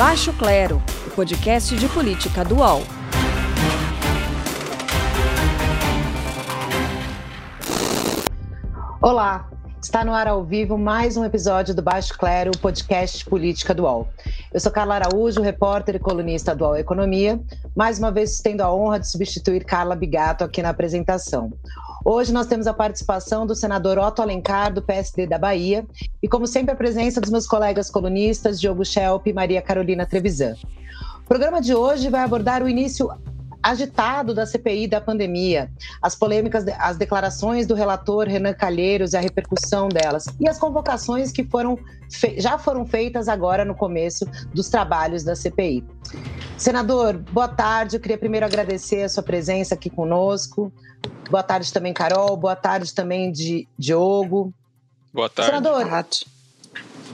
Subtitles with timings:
[0.00, 2.80] Baixo Clero, o podcast de política do UOL.
[9.02, 13.26] Olá, está no ar ao vivo mais um episódio do Baixo Clero, o podcast de
[13.26, 14.08] política do UOL.
[14.50, 17.38] Eu sou Carla Araújo, repórter e colunista do UOL Economia,
[17.76, 21.52] mais uma vez tendo a honra de substituir Carla Bigato aqui na apresentação.
[22.04, 25.86] Hoje nós temos a participação do senador Otto Alencar, do PSD da Bahia,
[26.22, 30.54] e como sempre a presença dos meus colegas colunistas Diogo Schelp e Maria Carolina Trevisan.
[31.18, 33.10] O programa de hoje vai abordar o início
[33.62, 35.70] agitado da CPI da pandemia,
[36.00, 41.30] as polêmicas, as declarações do relator Renan Calheiros e a repercussão delas, e as convocações
[41.30, 41.78] que foram
[42.38, 45.84] já foram feitas agora no começo dos trabalhos da CPI.
[46.56, 47.96] Senador, boa tarde.
[47.96, 50.72] Eu queria primeiro agradecer a sua presença aqui conosco.
[51.30, 52.36] Boa tarde também, Carol.
[52.36, 54.52] Boa tarde também, de Diogo.
[55.12, 55.52] Boa tarde.
[55.52, 55.86] Senador.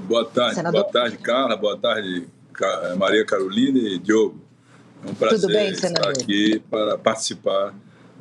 [0.08, 0.54] Boa tarde.
[0.54, 0.80] Senador.
[0.80, 1.56] Boa tarde, Carla.
[1.56, 2.26] Boa tarde,
[2.96, 4.45] Maria Carolina e Diogo.
[5.06, 7.72] É um prazer bem, estar aqui para participar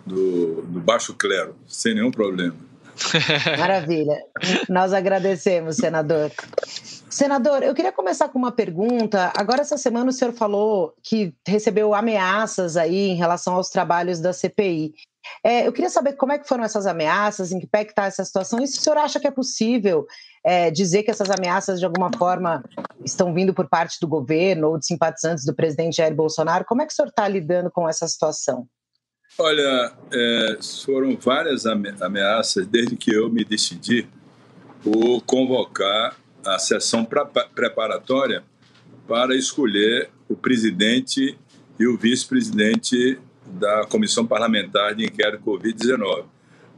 [0.06, 2.56] do, do Baixo Clero, sem nenhum problema.
[3.58, 4.18] Maravilha.
[4.70, 6.32] Nós agradecemos, senador.
[7.10, 9.34] Senador, eu queria começar com uma pergunta.
[9.36, 14.32] Agora, essa semana, o senhor falou que recebeu ameaças aí em relação aos trabalhos da
[14.32, 14.94] CPI.
[15.44, 18.24] É, eu queria saber como é que foram essas ameaças, em que pé está essa
[18.24, 20.06] situação, e se o senhor acha que é possível
[20.46, 22.64] é, dizer que essas ameaças, de alguma forma,
[23.04, 26.64] estão vindo por parte do governo ou de simpatizantes do presidente Jair Bolsonaro.
[26.66, 28.68] Como é que o senhor está lidando com essa situação?
[29.40, 34.08] Olha, é, foram várias ameaças desde que eu me decidi
[34.84, 36.16] por convocar
[36.46, 37.04] a sessão
[37.56, 38.44] preparatória
[39.08, 41.36] para escolher o presidente
[41.80, 46.26] e o vice-presidente da Comissão Parlamentar de Inquérito Covid-19.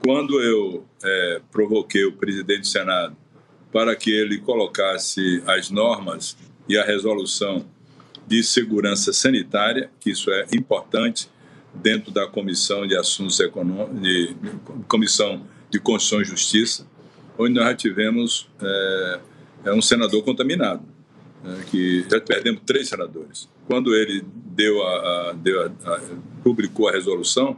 [0.03, 3.15] Quando eu é, provoquei o presidente do Senado
[3.77, 6.35] para que ele colocasse as normas
[6.67, 7.63] e a resolução
[8.25, 11.29] de segurança sanitária, que isso é importante
[11.75, 14.35] dentro da Comissão de Assuntos Econômicos, de,
[14.87, 16.87] Comissão de Constituição e Justiça,
[17.37, 19.19] onde nós já tivemos é,
[19.65, 20.83] é um senador contaminado,
[21.45, 23.47] é, que já perdemos três senadores.
[23.67, 26.01] Quando ele deu a, a, deu a, a
[26.43, 27.55] publicou a resolução,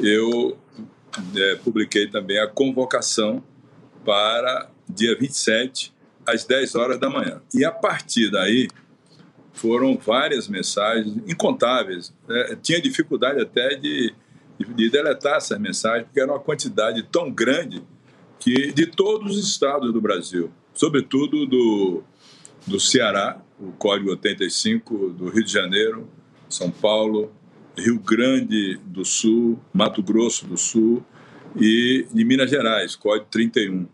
[0.00, 0.58] eu
[1.36, 3.40] é, publiquei também a convocação
[4.04, 5.92] para dia 27,
[6.26, 7.40] às 10 horas da manhã.
[7.54, 8.68] E a partir daí,
[9.58, 12.14] foram várias mensagens, incontáveis.
[12.28, 14.14] É, tinha dificuldade até de,
[14.58, 17.82] de deletar essas mensagens, porque era uma quantidade tão grande
[18.38, 22.02] que de todos os estados do Brasil, sobretudo do,
[22.66, 26.08] do Ceará, o Código 85, do Rio de Janeiro,
[26.48, 27.32] São Paulo,
[27.76, 31.04] Rio Grande do Sul, Mato Grosso do Sul
[31.56, 33.86] e de Minas Gerais, Código 31.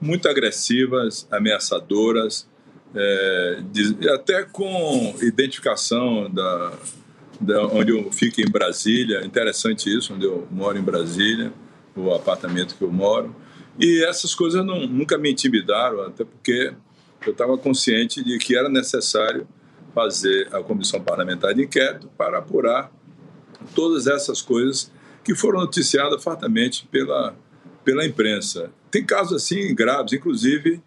[0.00, 2.48] Muito agressivas, ameaçadoras,
[2.94, 6.72] é, de, até com identificação da,
[7.40, 11.52] da, onde eu fico em Brasília, interessante isso, onde eu moro em Brasília,
[11.94, 13.34] o apartamento que eu moro.
[13.78, 16.72] E essas coisas não, nunca me intimidaram, até porque
[17.26, 19.46] eu estava consciente de que era necessário
[19.94, 22.92] fazer a comissão parlamentar de inquérito para apurar
[23.74, 24.90] todas essas coisas
[25.24, 27.34] que foram noticiadas fartamente pela,
[27.84, 28.70] pela imprensa.
[28.90, 30.80] Tem casos assim graves, inclusive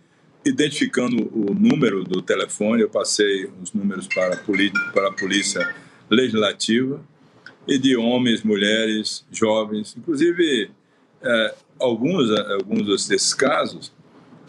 [0.46, 5.76] identificando o número do telefone, eu passei os números para a, para a polícia
[6.09, 7.02] legislativa
[7.68, 10.72] e de homens, mulheres, jovens, inclusive
[11.22, 13.92] é, alguns, alguns desses casos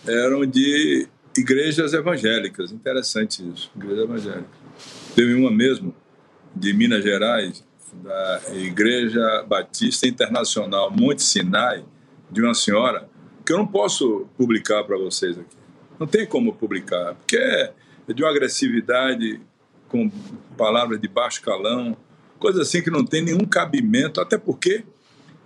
[0.06, 1.06] eram de
[1.36, 4.48] igrejas evangélicas, interessante isso, igreja evangélica.
[5.14, 5.94] Teve uma mesmo
[6.54, 11.84] de Minas Gerais, da Igreja Batista Internacional Monte Sinai,
[12.30, 13.09] de uma senhora,
[13.50, 15.56] que eu não posso publicar para vocês aqui.
[15.98, 17.72] Não tem como publicar, porque é
[18.06, 19.40] de uma agressividade
[19.88, 20.08] com
[20.56, 21.96] palavras de baixo calão,
[22.38, 24.84] coisa assim que não tem nenhum cabimento, até porque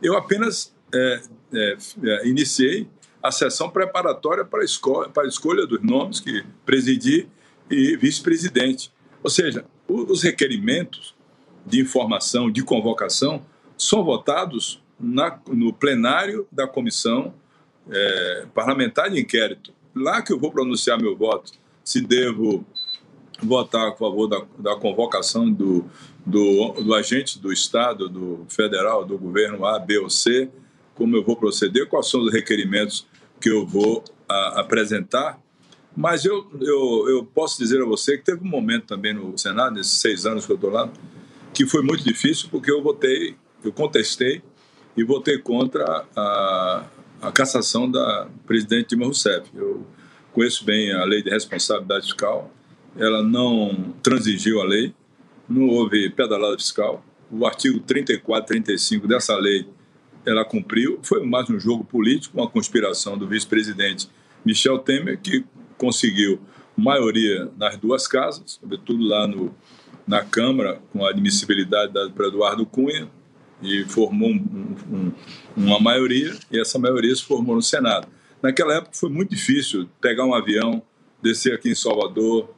[0.02, 1.20] eu apenas é,
[1.54, 2.86] é, é, iniciei
[3.22, 7.26] a sessão preparatória para a, escolha, para a escolha dos nomes que presidi
[7.70, 8.92] e vice-presidente.
[9.22, 11.14] Ou seja, os requerimentos
[11.64, 13.46] de informação, de convocação,
[13.78, 17.32] são votados na, no plenário da comissão
[17.90, 19.72] é, parlamentar de inquérito.
[19.94, 21.52] Lá que eu vou pronunciar meu voto,
[21.84, 22.64] se devo
[23.42, 25.84] votar a favor da, da convocação do,
[26.24, 30.48] do, do, agente do Estado, do federal, do governo A, B ou C,
[30.94, 33.06] como eu vou proceder, quais são os requerimentos
[33.40, 35.38] que eu vou a, apresentar.
[35.96, 39.74] Mas eu, eu, eu posso dizer a você que teve um momento também no Senado,
[39.74, 40.90] nesses seis anos que eu estou lá,
[41.52, 44.42] que foi muito difícil, porque eu votei, eu contestei
[44.96, 46.84] e votei contra a,
[47.24, 49.48] a cassação da presidente Dilma Rousseff.
[49.54, 49.86] Eu
[50.32, 52.52] conheço bem a lei de responsabilidade fiscal,
[52.96, 54.94] ela não transigiu a lei,
[55.48, 57.04] não houve pedalada fiscal.
[57.30, 59.66] O artigo 34, 35 dessa lei,
[60.26, 60.98] ela cumpriu.
[61.02, 64.08] Foi mais um jogo político, uma conspiração do vice-presidente
[64.44, 65.44] Michel Temer, que
[65.78, 66.38] conseguiu
[66.76, 69.54] maioria nas duas casas, sobretudo lá no,
[70.06, 73.08] na Câmara, com a admissibilidade para Eduardo Cunha,
[73.64, 75.12] e formou um, um,
[75.56, 78.06] uma maioria, e essa maioria se formou no Senado.
[78.42, 80.82] Naquela época foi muito difícil pegar um avião,
[81.22, 82.50] descer aqui em Salvador,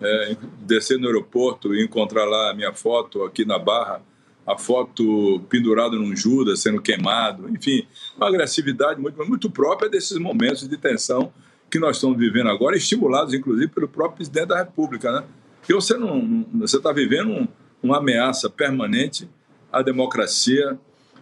[0.00, 4.02] é, descer no aeroporto e encontrar lá a minha foto aqui na Barra,
[4.46, 10.68] a foto pendurada num Judas sendo queimado, enfim, uma agressividade muito, muito própria desses momentos
[10.68, 11.32] de tensão
[11.70, 15.24] que nós estamos vivendo agora, estimulados inclusive pelo próprio presidente da República, né?
[15.60, 17.48] Porque você não, você está vivendo um,
[17.82, 19.28] uma ameaça permanente
[19.74, 20.78] à democracia,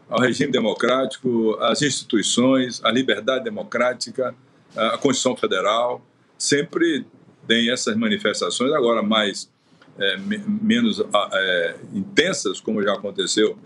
[0.08, 4.34] ao regime democrático, às instituições, à liberdade democrática,
[4.76, 6.04] à Constituição Federal,
[6.36, 7.06] sempre
[7.46, 9.50] tem essas manifestações agora mais
[9.98, 11.02] é, menos
[11.32, 13.56] é, intensas, como já aconteceu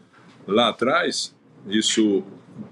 [0.47, 1.35] lá atrás.
[1.67, 2.23] Isso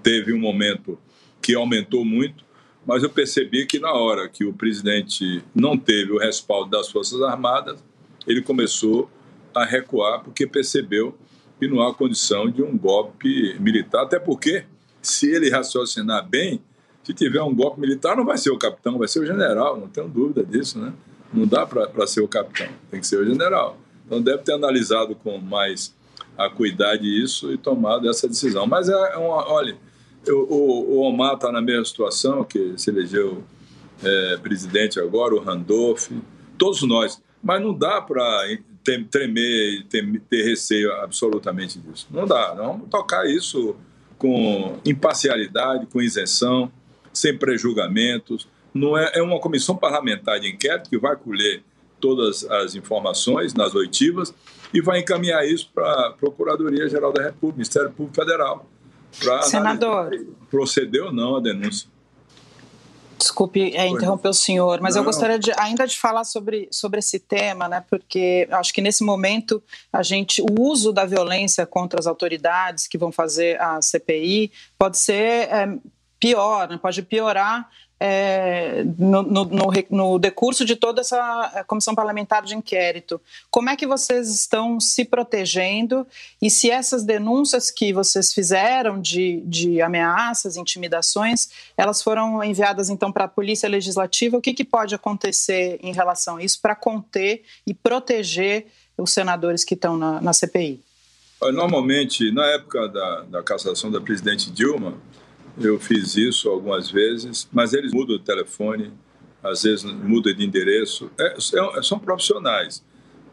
[0.01, 0.97] teve um momento
[1.41, 2.45] que aumentou muito,
[2.85, 7.21] mas eu percebi que na hora que o presidente não teve o respaldo das Forças
[7.21, 7.83] Armadas,
[8.25, 9.09] ele começou
[9.53, 11.17] a recuar porque percebeu
[11.59, 14.65] que não há condição de um golpe militar, até porque
[15.01, 16.61] se ele raciocinar bem,
[17.03, 19.87] se tiver um golpe militar, não vai ser o capitão, vai ser o general, não
[19.87, 20.91] tenho dúvida disso, né?
[21.33, 23.77] Não dá para ser o capitão, tem que ser o general.
[24.05, 25.93] Então deve ter analisado com mais
[26.37, 28.65] acuidade isso e tomado essa decisão.
[28.65, 29.77] Mas é uma, olha,
[30.27, 33.43] o, o, Omar está na mesma situação, que se elegeu
[34.03, 36.09] é, presidente agora, o Randolph,
[36.57, 37.21] todos nós.
[37.43, 38.51] Mas não dá para
[39.09, 42.07] tremer e ter, ter receio absolutamente disso.
[42.11, 42.53] Não dá.
[42.55, 43.75] Não vamos tocar isso
[44.17, 46.71] com imparcialidade, com isenção,
[47.13, 51.63] sem prejulgamentos, não é, é uma comissão parlamentar de inquérito que vai colher
[51.99, 54.33] todas as informações nas oitivas
[54.73, 58.69] e vai encaminhar isso para a Procuradoria-Geral da República, Ministério Público Federal,
[59.17, 59.39] para
[60.51, 61.89] proceder ou não a denúncia.
[63.17, 65.01] Desculpe é, interromper o senhor, mas não.
[65.01, 69.03] eu gostaria de, ainda de falar sobre, sobre esse tema, né, porque acho que nesse
[69.03, 74.51] momento a gente, o uso da violência contra as autoridades que vão fazer a CPI
[74.77, 75.77] pode ser é,
[76.19, 81.95] pior, né, pode piorar é, no, no, no, no, decurso de toda essa é, comissão
[81.95, 83.21] parlamentar de inquérito.
[83.49, 86.05] Como é que vocês estão se protegendo
[86.41, 93.11] e se essas denúncias que vocês fizeram de, de ameaças, intimidações, elas foram enviadas então
[93.11, 94.37] para a Polícia Legislativa?
[94.37, 99.63] O que, que pode acontecer em relação a isso para conter e proteger os senadores
[99.63, 100.83] que estão na, na CPI?
[101.41, 104.97] Normalmente, na época da, da cassação da presidente Dilma,
[105.57, 108.91] eu fiz isso algumas vezes, mas eles mudam o telefone,
[109.41, 111.09] às vezes mudam de endereço.
[111.17, 112.83] É, é, são profissionais,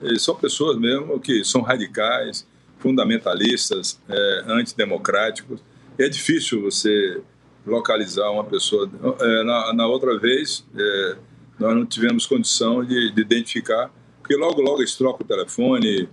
[0.00, 2.46] eles são pessoas mesmo que são radicais,
[2.78, 5.60] fundamentalistas, é, antidemocráticos.
[5.98, 7.20] É difícil você
[7.66, 8.90] localizar uma pessoa.
[9.20, 11.16] É, na, na, outra vez, é,
[11.58, 16.08] nós não tivemos condição de, de, identificar, porque logo, logo eles trocam o telefone,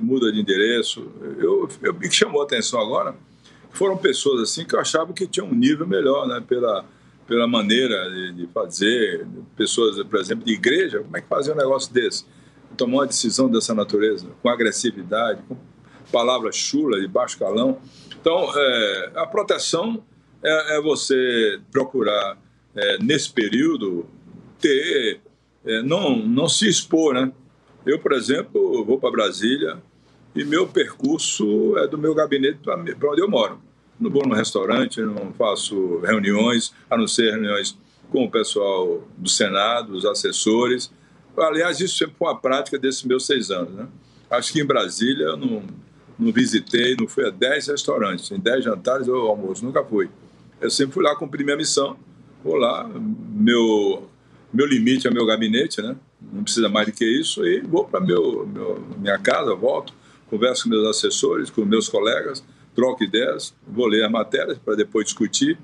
[0.00, 1.06] muda de endereço.
[1.38, 3.14] Eu, eu, chamou a atenção agora
[3.74, 6.42] foram pessoas assim que eu achava que tinham um nível melhor, né?
[6.46, 6.84] Pela,
[7.26, 9.26] pela maneira de, de fazer,
[9.56, 12.24] pessoas, por exemplo, de igreja, como é que fazia um negócio desse?
[12.76, 15.56] Tomar uma decisão dessa natureza, com agressividade, com
[16.10, 17.78] palavras chulas, de baixo calão.
[18.20, 20.02] Então, é, a proteção
[20.42, 22.38] é, é, você procurar,
[22.74, 24.06] é, nesse período,
[24.60, 25.20] ter,
[25.64, 27.32] é, não, não se expor, né?
[27.86, 29.82] Eu, por exemplo, vou para Brasília
[30.34, 33.60] e meu percurso é do meu gabinete para onde eu moro.
[33.98, 37.76] Não vou no restaurante, não faço reuniões, a não ser reuniões
[38.10, 40.90] com o pessoal do Senado, os assessores.
[41.36, 43.72] Aliás, isso sempre foi uma prática desses meus seis anos.
[43.74, 43.86] Né?
[44.30, 45.62] Acho que em Brasília eu não,
[46.18, 50.08] não visitei, não fui a dez restaurantes, em dez jantares ou almoço, nunca fui.
[50.60, 51.96] Eu sempre fui lá cumprir minha missão.
[52.42, 54.08] Vou lá, meu,
[54.52, 55.96] meu limite é meu gabinete, né?
[56.32, 59.94] não precisa mais do que isso, e vou para meu, meu, minha casa, volto
[60.34, 65.06] converso com meus assessores, com meus colegas, troco ideias, vou ler as matérias para depois
[65.06, 65.58] discutir,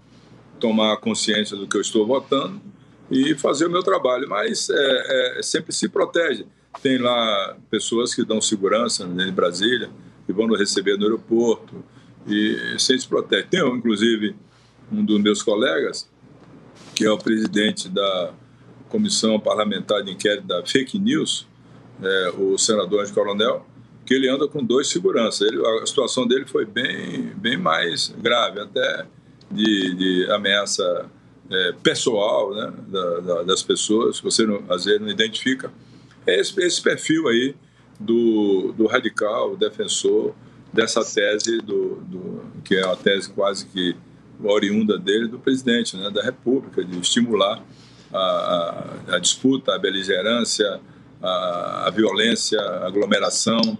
[0.58, 2.60] tomar consciência do que eu estou votando
[3.10, 4.28] e fazer o meu trabalho.
[4.28, 6.46] Mas é, é, sempre se protege.
[6.82, 9.90] Tem lá pessoas que dão segurança em Brasília,
[10.26, 11.84] que vão nos receber no aeroporto
[12.26, 13.48] e sempre se protege.
[13.50, 14.36] Tem, inclusive,
[14.92, 16.08] um dos meus colegas,
[16.94, 18.32] que é o presidente da
[18.88, 21.46] Comissão Parlamentar de Inquérito da Fake News,
[22.02, 23.66] é, o senador de Coronel,
[24.10, 25.40] que ele anda com dois seguranças.
[25.42, 29.06] Ele, a situação dele foi bem, bem mais grave, até
[29.48, 31.08] de, de ameaça
[31.48, 35.72] é, pessoal né, da, da, das pessoas, que você não, às vezes não identifica.
[36.26, 37.54] É esse, esse perfil aí
[38.00, 40.34] do, do radical, defensor
[40.72, 43.94] dessa tese, do, do, que é a tese quase que
[44.42, 47.62] oriunda dele, do presidente né, da República, de estimular
[48.12, 50.80] a, a, a disputa, a beligerância,
[51.22, 53.78] a, a violência, a aglomeração,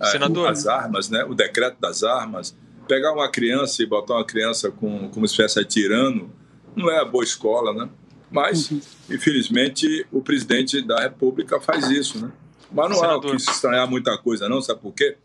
[0.00, 2.56] a, as armas, né, o decreto das armas.
[2.88, 6.32] Pegar uma criança e botar uma criança com, como espécie de tirano
[6.74, 7.88] não é a boa escola, né?
[8.30, 8.80] Mas, uhum.
[9.10, 12.32] infelizmente, o presidente da República faz isso, né?
[12.72, 13.32] Mas não Senador.
[13.32, 15.16] há o que se estranhar muita coisa, não, sabe por quê?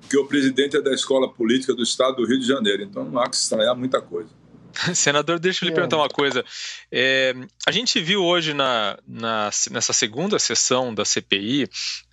[0.00, 3.20] Porque o presidente é da escola política do estado do Rio de Janeiro, então não
[3.20, 4.28] há que se estranhar muita coisa.
[4.94, 5.74] Senador, deixa eu lhe é.
[5.74, 6.44] perguntar uma coisa.
[6.90, 7.34] É,
[7.66, 11.68] a gente viu hoje na, na, nessa segunda sessão da CPI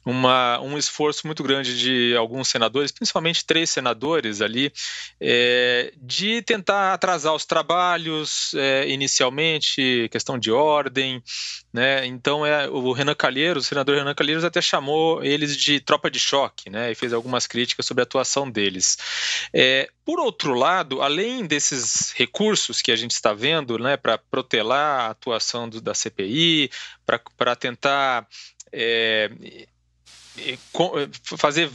[0.06, 4.74] uma, um esforço muito grande de alguns senadores, principalmente três senadores ali,
[5.20, 11.22] é, de tentar atrasar os trabalhos é, inicialmente, questão de ordem,
[11.72, 12.06] né?
[12.06, 16.20] Então é o Renan Calheiros, o senador Renan Calheiros até chamou eles de tropa de
[16.20, 16.92] choque, né?
[16.92, 18.98] E fez algumas críticas sobre a atuação deles.
[19.54, 25.02] É, por outro lado, além desses recursos que a gente está vendo, né, para protelar
[25.02, 26.70] a atuação do, da CPI,
[27.38, 28.28] para tentar
[28.72, 29.30] é,
[31.38, 31.70] fazer,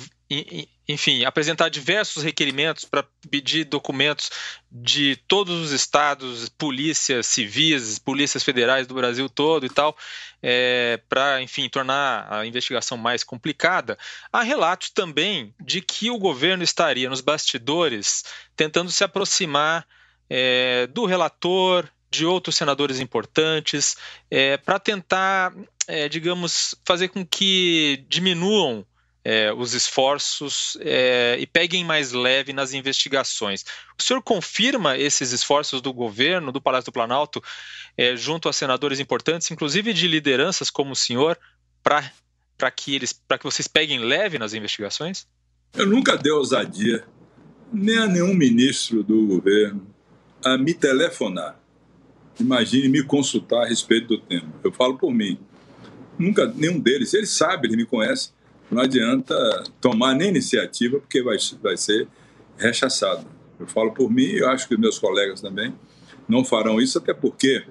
[0.88, 4.30] enfim, apresentar diversos requerimentos para pedir documentos
[4.70, 9.96] de todos os estados, polícias civis, polícias federais do Brasil todo e tal,
[10.42, 13.98] é, para, enfim, tornar a investigação mais complicada.
[14.32, 18.25] Há relatos também de que o governo estaria nos bastidores
[18.56, 19.86] tentando se aproximar
[20.28, 23.96] é, do relator, de outros senadores importantes,
[24.30, 25.52] é, para tentar
[25.86, 28.84] é, digamos, fazer com que diminuam
[29.25, 33.64] é, os esforços é, e peguem mais leve nas investigações.
[33.98, 37.42] O senhor confirma esses esforços do governo, do Palácio do Planalto,
[37.96, 41.38] é, junto a senadores importantes, inclusive de lideranças como o senhor,
[41.82, 45.26] para que eles, para que vocês peguem leve nas investigações?
[45.75, 47.04] Eu nunca dei ousadia,
[47.72, 49.86] nem a nenhum ministro do governo,
[50.44, 51.58] a me telefonar.
[52.38, 54.48] Imagine me consultar a respeito do tema.
[54.62, 55.38] Eu falo por mim.
[56.18, 57.14] Nunca, nenhum deles.
[57.14, 58.30] Ele sabe, ele me conhece.
[58.70, 59.34] Não adianta
[59.80, 62.08] tomar nem iniciativa, porque vai, vai ser
[62.56, 63.26] rechaçado.
[63.58, 65.72] Eu falo por mim e eu acho que meus colegas também
[66.28, 67.64] não farão isso, até porque,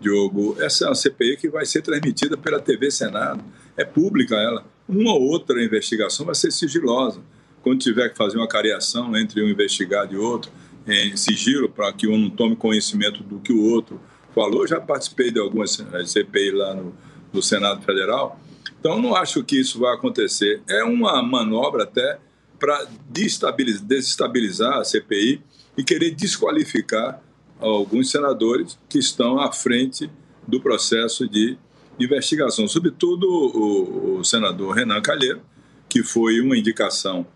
[0.00, 3.42] Diogo, essa é CPI que vai ser transmitida pela TV Senado.
[3.76, 4.64] É pública ela.
[4.88, 7.20] Uma ou outra investigação vai ser sigilosa.
[7.62, 10.52] Quando tiver que fazer uma cariação entre um investigado e outro,
[10.86, 14.00] em sigilo, para que um não tome conhecimento do que o outro
[14.34, 14.62] falou.
[14.62, 16.94] Eu já participei de algumas CPI lá no,
[17.32, 18.40] do Senado Federal.
[18.78, 20.62] Então, não acho que isso vai acontecer.
[20.68, 22.18] É uma manobra até
[22.58, 25.42] para desestabilizar a CPI
[25.76, 27.20] e querer desqualificar
[27.58, 30.10] alguns senadores que estão à frente
[30.46, 31.58] do processo de
[31.98, 35.40] investigação, sobretudo o, o senador Renan Calheiro,
[35.88, 37.26] que foi uma indicação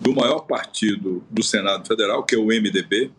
[0.00, 3.10] do maior partido do Senado Federal, que é o MDB.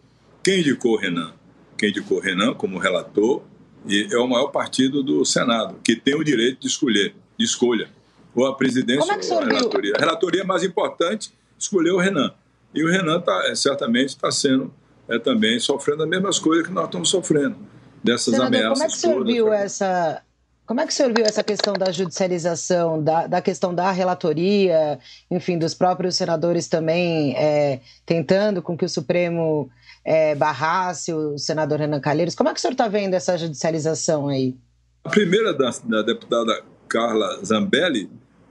[0.44, 1.34] Quem indicou Renan?
[1.78, 3.42] Quem indicou Renan como relator
[3.86, 7.90] e é o maior partido do Senado, que tem o direito de escolher, de escolha,
[8.36, 9.94] ou a presidência é ou a relatoria.
[9.96, 12.34] A relatoria mais importante escolheu o Renan.
[12.74, 14.74] E o Renan tá, é, certamente está sendo
[15.08, 17.58] é, também sofrendo as mesmas coisas que nós estamos sofrendo,
[18.04, 18.74] dessas Senador, ameaças.
[18.74, 20.22] Como é que o senhor viu essa.
[20.70, 25.00] Como é que o senhor viu essa questão da judicialização, da, da questão da relatoria,
[25.32, 29.68] enfim, dos próprios senadores também é, tentando com que o Supremo
[30.06, 32.36] é, barrasse o senador Renan Calheiros.
[32.36, 34.56] Como é que o senhor está vendo essa judicialização aí?
[35.04, 38.08] A primeira da, da deputada Carla Zambelli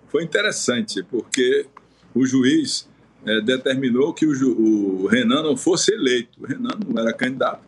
[0.08, 1.66] foi interessante, porque
[2.12, 2.88] o juiz
[3.24, 6.42] é, determinou que o, o, Renan não fosse eleito.
[6.42, 7.62] O Renan não era candidato.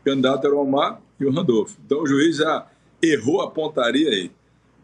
[0.00, 1.76] O candidato era o Omar e o Randolfo.
[1.84, 2.68] Então o juiz já
[3.02, 4.30] errou a pontaria aí.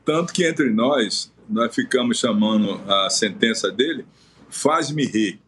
[0.05, 4.05] Tanto que entre nós, nós ficamos chamando a sentença dele
[4.53, 5.41] Faz-me rir,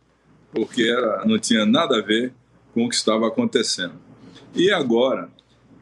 [0.51, 2.33] porque era, não tinha nada a ver
[2.73, 3.93] com o que estava acontecendo.
[4.55, 5.29] E agora,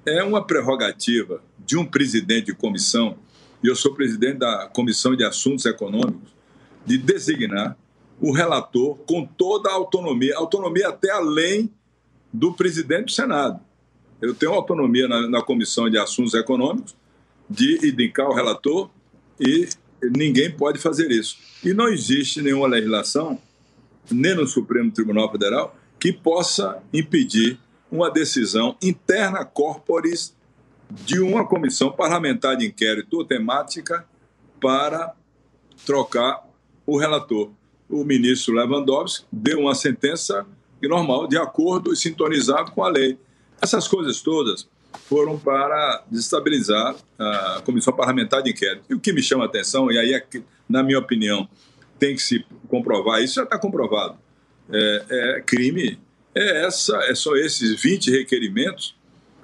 [0.04, 3.16] é uma prerrogativa de um presidente de comissão,
[3.62, 6.34] e eu sou presidente da Comissão de Assuntos Econômicos,
[6.84, 7.76] de designar
[8.20, 11.72] o relator com toda a autonomia, autonomia até além
[12.32, 13.60] do presidente do Senado.
[14.22, 16.94] Eu tenho autonomia na, na Comissão de Assuntos Econômicos
[17.50, 18.88] de indicar o relator
[19.38, 19.68] e
[20.00, 21.36] ninguém pode fazer isso.
[21.64, 23.36] E não existe nenhuma legislação,
[24.08, 27.58] nem no Supremo Tribunal Federal, que possa impedir
[27.90, 30.34] uma decisão interna corporis
[30.88, 34.06] de uma comissão parlamentar de inquérito ou temática
[34.60, 35.14] para
[35.84, 36.44] trocar
[36.86, 37.50] o relator.
[37.88, 40.46] O ministro Lewandowski deu uma sentença
[40.80, 43.18] normal, de acordo e sintonizado com a lei.
[43.62, 44.68] Essas coisas todas
[45.08, 48.84] foram para desestabilizar a Comissão Parlamentar de Inquérito.
[48.90, 51.48] E o que me chama a atenção, e aí, é que, na minha opinião,
[51.96, 54.18] tem que se comprovar, isso já está comprovado,
[54.68, 55.96] é, é, crime,
[56.34, 58.96] é, essa, é só esses 20 requerimentos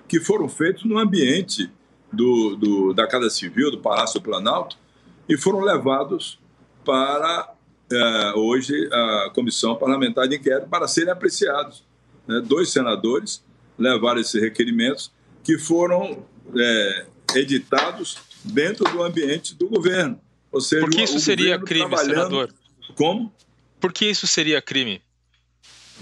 [0.09, 1.71] que foram feitos no ambiente
[2.13, 4.77] do, do, da Casa Civil, do Palácio do Planalto,
[5.29, 6.41] e foram levados
[6.85, 7.55] para
[7.93, 11.85] é, hoje a Comissão Parlamentar de Inquérito para serem apreciados.
[12.27, 12.41] Né?
[12.41, 13.47] Dois senadores
[13.79, 15.13] levaram esses requerimentos
[15.45, 17.07] que foram é,
[17.37, 20.21] editados dentro do ambiente do governo.
[20.51, 22.53] Ou seja, Por que isso seria crime, senador?
[22.95, 23.33] Como?
[23.81, 25.01] Por que isso seria crime?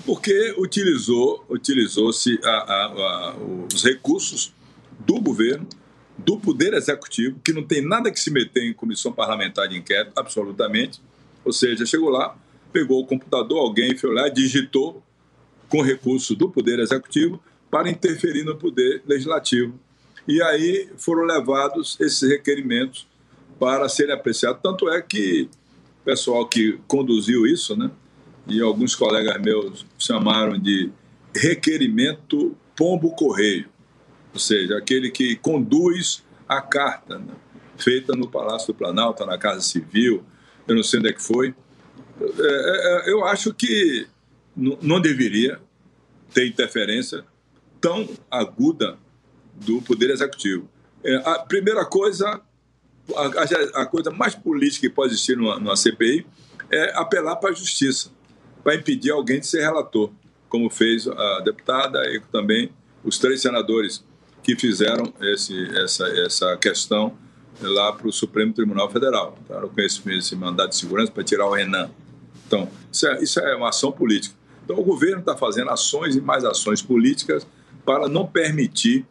[0.04, 2.38] Porque utilizou, utilizou-se
[3.72, 4.52] os recursos
[5.00, 5.68] do governo,
[6.18, 10.12] do poder executivo, que não tem nada que se meter em comissão parlamentar de inquérito,
[10.16, 11.00] absolutamente.
[11.44, 12.36] Ou seja, chegou lá,
[12.72, 15.02] pegou o computador, alguém foi lá, digitou
[15.68, 17.42] com recurso do poder executivo
[17.76, 19.78] para interferir no poder legislativo.
[20.26, 23.06] E aí foram levados esses requerimentos
[23.60, 24.62] para serem apreciados.
[24.62, 25.46] Tanto é que
[26.00, 27.90] o pessoal que conduziu isso, né,
[28.46, 30.90] e alguns colegas meus chamaram de
[31.34, 33.68] requerimento pombo-correio,
[34.32, 37.34] ou seja, aquele que conduz a carta né,
[37.76, 40.24] feita no Palácio do Planalto, na Casa Civil,
[40.66, 41.54] eu não sei onde é que foi.
[42.22, 44.06] É, é, eu acho que
[44.56, 45.60] não deveria
[46.32, 47.22] ter interferência
[47.80, 48.98] tão aguda
[49.54, 50.68] do Poder Executivo.
[51.04, 52.40] É, a primeira coisa,
[53.14, 56.26] a, a, coisa mais política que pode existir numa, numa CPI
[56.70, 58.10] é apelar para a justiça,
[58.62, 60.10] para impedir alguém de ser relator,
[60.48, 62.70] como fez a deputada e também
[63.04, 64.04] os três senadores
[64.42, 67.16] que fizeram esse, essa, essa questão
[67.60, 69.38] lá para o Supremo Tribunal Federal.
[69.48, 69.54] Tá?
[69.54, 71.90] Eu conheço esse mandato de segurança para tirar o Renan.
[72.46, 74.34] Então, isso é, isso é uma ação política.
[74.64, 77.46] Então, o governo está fazendo ações e mais ações políticas
[77.86, 79.06] para não permitir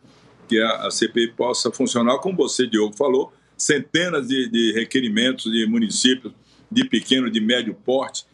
[0.47, 5.65] que a, a CPI possa funcionar, como você, Diogo, falou, centenas de, de requerimentos de
[5.65, 6.33] municípios
[6.69, 8.25] de pequeno, de médio porte,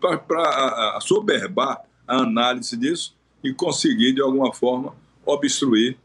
[0.00, 5.96] para soberbar a análise disso e conseguir, de alguma forma, obstruir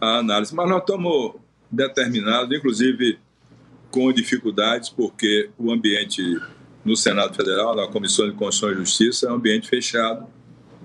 [0.00, 0.54] a análise.
[0.54, 1.34] Mas nós estamos
[1.70, 3.18] determinados, inclusive
[3.90, 6.22] com dificuldades, porque o ambiente
[6.84, 10.26] no Senado Federal, na Comissão de Constituição e Justiça, é um ambiente fechado,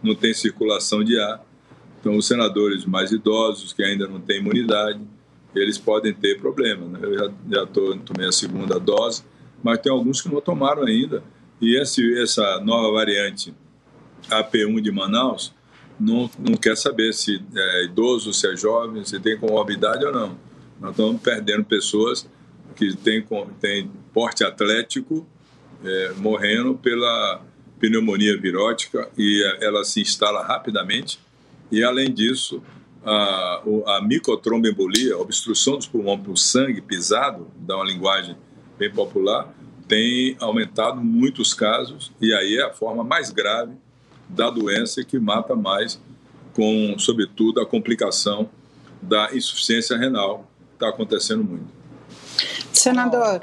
[0.03, 1.44] não tem circulação de ar.
[2.05, 5.01] Então, os senadores mais idosos, que ainda não têm imunidade,
[5.55, 6.85] eles podem ter problema.
[6.87, 6.99] Né?
[7.01, 9.23] Eu já, já tô, tomei a segunda dose,
[9.63, 11.23] mas tem alguns que não tomaram ainda.
[11.59, 13.55] E esse, essa nova variante
[14.29, 15.51] AP1 de Manaus
[15.99, 20.37] não, não quer saber se é idoso, se é jovem, se tem comorbidade ou não.
[20.79, 22.29] Nós estamos perdendo pessoas
[22.75, 23.25] que têm,
[23.59, 25.25] têm porte atlético
[25.83, 27.41] é, morrendo pela
[27.79, 31.24] pneumonia virótica e ela se instala rapidamente.
[31.75, 32.63] E, além disso,
[33.05, 34.01] a, a
[35.13, 38.37] a obstrução dos pulmões por sangue pisado, dá uma linguagem
[38.79, 39.53] bem popular,
[39.85, 43.73] tem aumentado muitos casos e aí é a forma mais grave
[44.29, 45.99] da doença que mata mais,
[46.53, 48.49] com, sobretudo, a complicação
[49.01, 51.67] da insuficiência renal, está acontecendo muito.
[52.71, 53.41] Senador,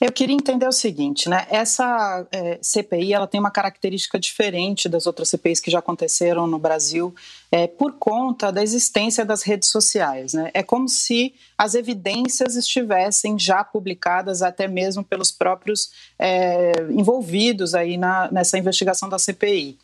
[0.00, 1.44] eu queria entender o seguinte, né?
[1.50, 6.58] Essa é, CPI ela tem uma característica diferente das outras CPIs que já aconteceram no
[6.58, 7.12] Brasil,
[7.50, 10.34] é, por conta da existência das redes sociais.
[10.34, 10.50] Né?
[10.54, 17.96] É como se as evidências estivessem já publicadas, até mesmo pelos próprios é, envolvidos aí
[17.96, 19.78] na, nessa investigação da CPI.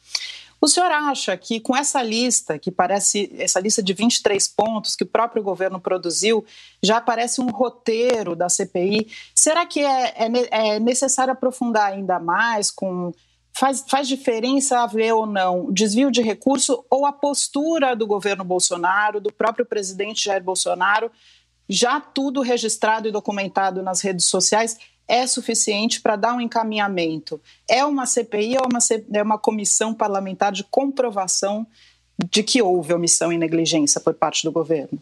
[0.64, 5.05] O senhor acha que com essa lista, que parece essa lista de 23 pontos que
[5.05, 6.42] o próprio governo produziu,
[6.83, 9.09] já parece um roteiro da CPI?
[9.35, 13.12] Será que é, é, é necessário aprofundar ainda mais com
[13.57, 19.20] Faz, faz, diferença haver ou não desvio de recurso ou a postura do governo Bolsonaro,
[19.20, 21.09] do próprio presidente Jair Bolsonaro,
[21.68, 27.40] já tudo registrado e documentado nas redes sociais, é suficiente para dar um encaminhamento.
[27.68, 28.78] É uma CPI, é uma,
[29.12, 31.66] é uma comissão parlamentar de comprovação
[32.30, 34.98] de que houve omissão e negligência por parte do governo?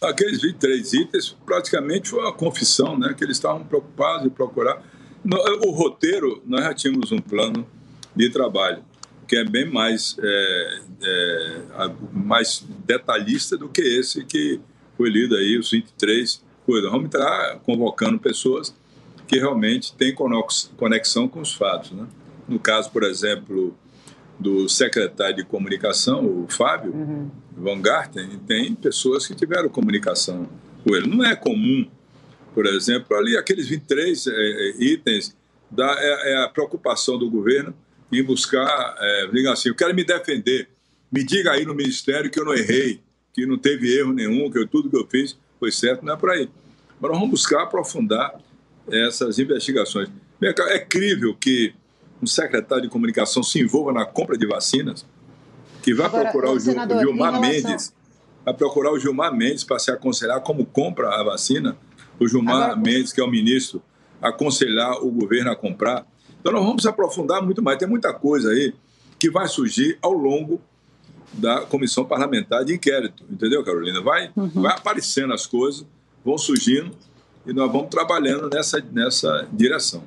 [0.00, 4.82] Aqueles 23 itens praticamente foi uma confissão, né, que eles estavam preocupados em procurar.
[5.64, 7.66] O roteiro, nós já tínhamos um plano
[8.14, 8.84] de trabalho
[9.26, 11.62] que é bem mais, é, é,
[12.12, 14.60] mais detalhista do que esse que
[14.96, 16.90] foi lido aí, os 23 coisas.
[16.90, 18.74] Vamos estar convocando pessoas
[19.26, 20.14] que realmente tem
[20.76, 21.90] conexão com os fatos.
[21.90, 22.06] Né?
[22.48, 23.76] No caso, por exemplo,
[24.38, 27.30] do secretário de comunicação, o Fábio uhum.
[27.56, 30.48] Van Garten, tem pessoas que tiveram comunicação
[30.84, 31.08] com ele.
[31.08, 31.88] Não é comum,
[32.54, 35.34] por exemplo, ali aqueles 23 é, é, itens
[35.70, 37.74] da, é, é, a preocupação do governo
[38.12, 40.68] em buscar, é, diga assim, eu quero me defender,
[41.10, 43.00] me diga aí no ministério que eu não errei,
[43.32, 46.16] que não teve erro nenhum, que eu, tudo que eu fiz foi certo, não é
[46.16, 46.48] por aí.
[47.00, 48.38] Mas nós vamos buscar aprofundar
[48.90, 50.08] essas investigações.
[50.40, 51.74] É crível que
[52.22, 55.06] um secretário de comunicação se envolva na compra de vacinas,
[55.82, 57.70] que vai Agora, procurar o, senador, Gilmar relação...
[57.70, 57.94] Mendes,
[58.44, 61.76] vai procurar o Gilmar Mendes para se aconselhar como compra a vacina,
[62.18, 62.76] o Gilmar Agora...
[62.76, 63.82] Mendes, que é o ministro,
[64.20, 66.06] aconselhar o governo a comprar.
[66.40, 67.78] Então nós vamos aprofundar muito mais.
[67.78, 68.72] Tem muita coisa aí
[69.18, 70.60] que vai surgir ao longo
[71.32, 74.00] da comissão parlamentar de inquérito, entendeu, Carolina?
[74.00, 74.48] Vai, uhum.
[74.48, 75.84] vai aparecendo as coisas,
[76.24, 76.92] vão surgindo
[77.46, 80.02] e nós vamos trabalhando nessa, nessa direção.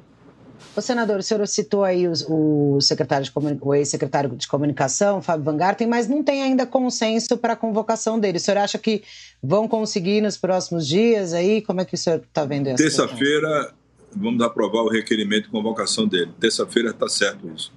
[0.75, 5.45] O senador, o senhor citou aí o, o secretário de o ex-secretário de comunicação, Fábio
[5.45, 8.37] Van Garten, mas não tem ainda consenso para a convocação dele.
[8.37, 9.03] O senhor acha que
[9.41, 11.61] vão conseguir nos próximos dias aí?
[11.61, 12.77] Como é que o senhor está vendo isso?
[12.77, 13.73] Terça-feira
[14.15, 16.31] vamos aprovar o requerimento de convocação dele.
[16.39, 17.71] Terça-feira está certo isso.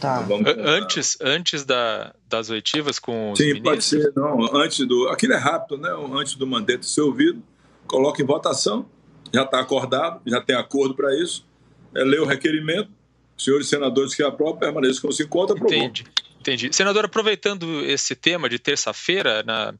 [0.00, 0.22] Tá.
[0.24, 3.70] Então, antes, antes da, das oitivas com os Sim, ministros?
[3.70, 4.12] pode ser.
[4.16, 5.08] Não, antes do.
[5.08, 5.90] Aquilo é rápido, né?
[6.14, 7.42] Antes do mandato ser ouvido,
[7.90, 8.86] coloca em votação,
[9.34, 11.44] já está acordado, já tem acordo para isso,
[11.92, 12.88] é, lê o requerimento,
[13.36, 15.76] senhores senadores que aprovam, permaneçam como se encontra, aprovou.
[15.76, 16.06] Entendi,
[16.38, 16.72] entendi.
[16.72, 19.74] Senador, aproveitando esse tema de terça-feira, na,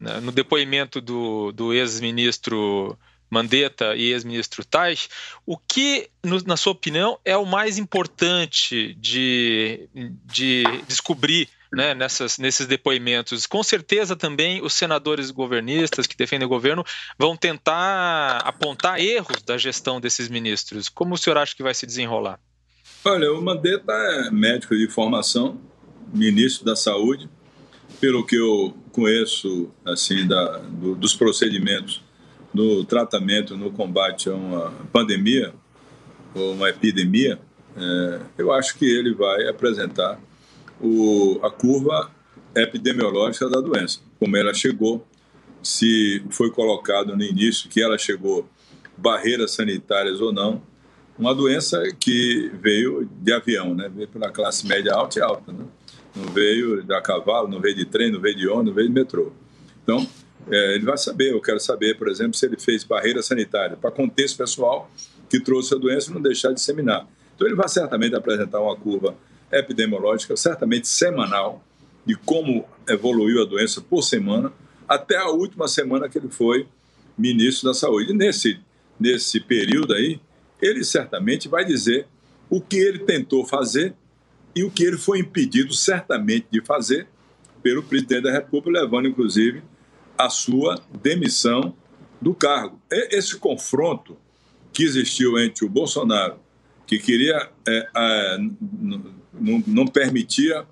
[0.00, 2.98] na, no depoimento do, do ex-ministro
[3.30, 5.08] Mandetta e ex-ministro Tais,
[5.46, 9.88] o que, no, na sua opinião, é o mais importante de,
[10.24, 13.46] de descobrir né, nessas, nesses depoimentos.
[13.46, 16.84] Com certeza também os senadores governistas que defendem o governo
[17.18, 20.88] vão tentar apontar erros da gestão desses ministros.
[20.88, 22.38] Como o senhor acha que vai se desenrolar?
[23.04, 25.60] Olha, o Mandetta é médico de formação,
[26.12, 27.28] ministro da Saúde.
[28.00, 32.02] Pelo que eu conheço assim da, do, dos procedimentos
[32.52, 35.52] no tratamento, no combate a uma pandemia
[36.34, 37.38] ou uma epidemia,
[37.76, 40.18] é, eu acho que ele vai apresentar
[40.80, 42.10] o, a curva
[42.54, 45.06] epidemiológica da doença, como ela chegou,
[45.62, 48.48] se foi colocado no início que ela chegou
[48.96, 50.62] barreiras sanitárias ou não,
[51.18, 53.90] uma doença que veio de avião, né?
[53.94, 55.64] veio pela classe média alta e alta, né?
[56.14, 58.88] não veio de a cavalo, não veio de trem, não veio de ônibus, não veio
[58.88, 59.32] de metrô.
[59.82, 60.06] Então,
[60.50, 63.90] é, ele vai saber, eu quero saber, por exemplo, se ele fez barreira sanitária para
[63.90, 64.90] conter esse pessoal
[65.28, 67.06] que trouxe a doença e não deixar de disseminar.
[67.34, 69.14] Então, ele vai certamente apresentar uma curva
[69.50, 71.64] epidemiológica, certamente semanal,
[72.04, 74.52] de como evoluiu a doença por semana,
[74.88, 76.66] até a última semana que ele foi
[77.16, 78.12] ministro da Saúde.
[78.12, 78.60] E nesse,
[78.98, 80.20] nesse período aí,
[80.60, 82.06] ele certamente vai dizer
[82.50, 83.94] o que ele tentou fazer
[84.54, 87.06] e o que ele foi impedido certamente de fazer
[87.62, 89.62] pelo presidente da República, levando inclusive
[90.16, 91.74] a sua demissão
[92.20, 92.80] do cargo.
[92.90, 94.16] Esse confronto
[94.72, 96.36] que existiu entre o Bolsonaro,
[96.86, 98.38] que queria é, é,
[99.40, 100.64] não, não permitia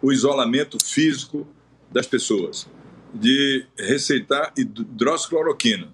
[0.00, 1.46] o isolamento físico
[1.90, 2.68] das pessoas,
[3.12, 5.88] de receitar hidroxicloroquina,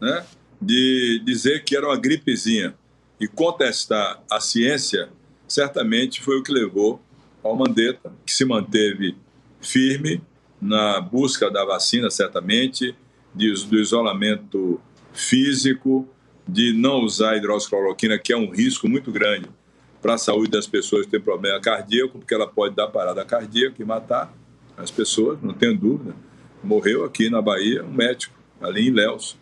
[0.00, 0.24] né?
[0.60, 2.74] de dizer que era uma gripezinha
[3.18, 5.08] e contestar a ciência,
[5.48, 7.00] certamente foi o que levou
[7.42, 9.16] ao Mandetta, que se manteve
[9.60, 10.22] firme
[10.60, 12.94] na busca da vacina, certamente,
[13.34, 14.80] de, do isolamento
[15.12, 16.08] físico,
[16.46, 19.48] de não usar hidroxicloroquina, que é um risco muito grande
[20.06, 23.74] para a saúde das pessoas que têm problema cardíaco, porque ela pode dar parada cardíaca
[23.82, 24.32] e matar
[24.76, 26.14] as pessoas, não tenho dúvida.
[26.62, 29.36] Morreu aqui na Bahia um médico, ali em Léus.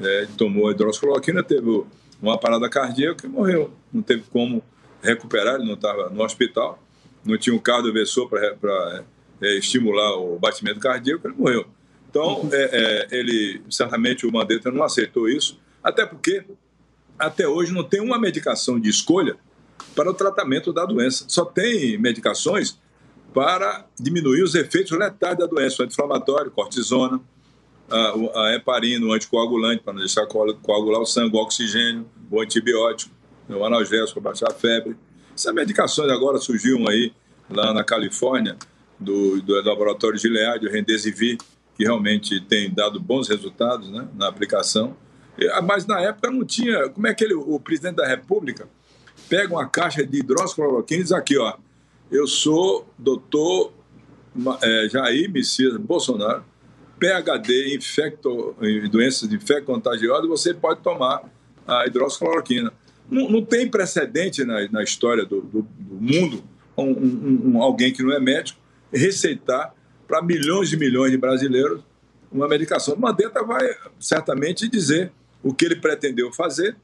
[0.00, 1.84] É, tomou hidroxicloroquina, teve
[2.22, 3.70] uma parada cardíaca e morreu.
[3.92, 4.64] Não teve como
[5.02, 6.82] recuperar, ele não estava no hospital,
[7.22, 9.04] não tinha um cardioversor para
[9.42, 11.66] é, estimular o batimento cardíaco, ele morreu.
[12.08, 16.46] Então, é, é, ele certamente o Mandetta não aceitou isso, até porque
[17.18, 19.36] até hoje não tem uma medicação de escolha
[19.94, 21.24] para o tratamento da doença.
[21.28, 22.78] Só tem medicações
[23.32, 27.20] para diminuir os efeitos letais da doença, o anti-inflamatório, cortisona,
[27.90, 33.14] a, a heparina, o anticoagulante, para não deixar coagular o sangue, o oxigênio, o antibiótico,
[33.48, 34.96] o analgésico para baixar a febre.
[35.34, 37.12] Essas medicações agora surgiram aí
[37.50, 38.56] lá na Califórnia,
[38.98, 41.38] do, do laboratório Gilead, o Rendesivir,
[41.76, 44.96] que realmente tem dado bons resultados né, na aplicação.
[45.64, 46.88] Mas na época não tinha.
[46.88, 48.68] Como é que ele, o presidente da República
[49.28, 51.54] pega uma caixa de hidroxicloroquina e diz aqui, ó,
[52.10, 53.72] eu sou doutor
[54.62, 56.44] é, Jair Messias Bolsonaro,
[56.98, 61.22] PHD infecto, em doenças de infecto contagiosa, você pode tomar
[61.66, 62.72] a hidroxicloroquina.
[63.10, 66.42] Não, não tem precedente na, na história do, do, do mundo
[66.76, 68.60] um, um, um, alguém que não é médico
[68.92, 69.74] receitar
[70.06, 71.82] para milhões e milhões de brasileiros
[72.30, 72.96] uma medicação.
[72.96, 75.12] Mandetta vai certamente dizer
[75.42, 76.76] o que ele pretendeu fazer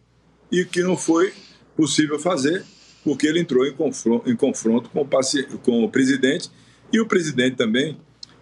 [0.50, 1.32] e o que não foi
[1.76, 2.64] possível fazer,
[3.02, 6.50] porque ele entrou em confronto, em confronto com, o com o presidente
[6.92, 7.98] e o presidente também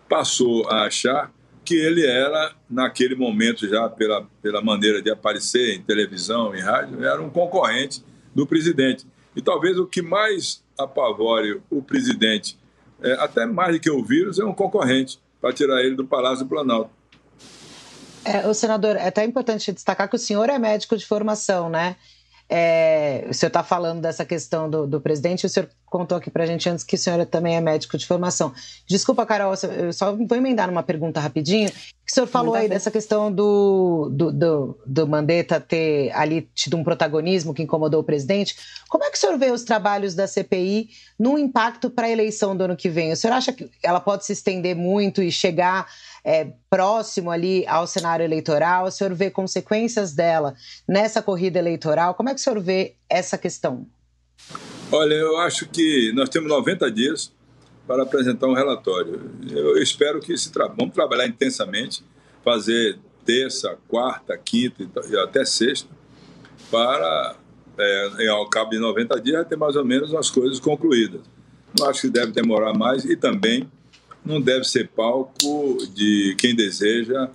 [0.09, 1.33] passou a achar
[1.64, 7.05] que ele era, naquele momento, já pela, pela maneira de aparecer em televisão, em rádio,
[7.05, 9.07] era um concorrente do presidente.
[9.35, 12.59] E talvez o que mais apavore o presidente,
[13.03, 16.45] é, até mais do que o vírus, é um concorrente, para tirar ele do Palácio
[16.45, 16.90] do Planalto.
[18.25, 21.97] É, o senador, é até importante destacar que o senhor é médico de formação, né?
[22.55, 26.45] É, o senhor está falando dessa questão do, do, presidente, o senhor contou aqui para
[26.45, 28.53] a gente antes que o senhor também é médico de formação.
[28.87, 31.71] Desculpa, Carol, eu só vou emendar numa pergunta rapidinho.
[32.12, 36.85] O senhor falou aí dessa questão do, do, do, do Mandetta ter ali tido um
[36.85, 38.55] protagonismo que incomodou o presidente.
[38.90, 42.55] Como é que o senhor vê os trabalhos da CPI no impacto para a eleição
[42.55, 43.12] do ano que vem?
[43.12, 45.87] O senhor acha que ela pode se estender muito e chegar
[46.22, 48.85] é, próximo ali ao cenário eleitoral?
[48.85, 50.55] O senhor vê consequências dela
[50.87, 52.12] nessa corrida eleitoral?
[52.12, 53.87] Como é que o senhor vê essa questão?
[54.90, 57.33] Olha, eu acho que nós temos 90 dias
[57.87, 59.21] para apresentar um relatório.
[59.51, 62.05] Eu espero que se tra vamos trabalhar intensamente,
[62.45, 65.88] fazer terça, quarta, quinta e até sexta,
[66.71, 67.37] para,
[67.79, 71.21] é, ao cabo de 90 dias, ter mais ou menos as coisas concluídas.
[71.79, 73.68] Não acho que deve demorar mais e também
[74.25, 77.31] não deve ser palco de quem deseja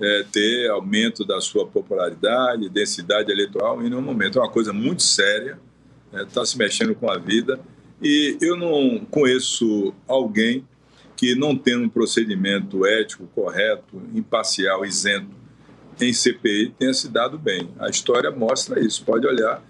[0.00, 4.38] é, ter aumento da sua popularidade, densidade eleitoral, em um momento.
[4.38, 5.58] É uma coisa muito séria,
[6.12, 7.60] está né, é, se mexendo com a vida.
[8.02, 10.66] E eu não conheço alguém
[11.16, 15.40] que, não tendo um procedimento ético, correto, imparcial, isento
[16.00, 17.68] em CPI, tenha se dado bem.
[17.78, 19.04] A história mostra isso.
[19.04, 19.62] Pode olhar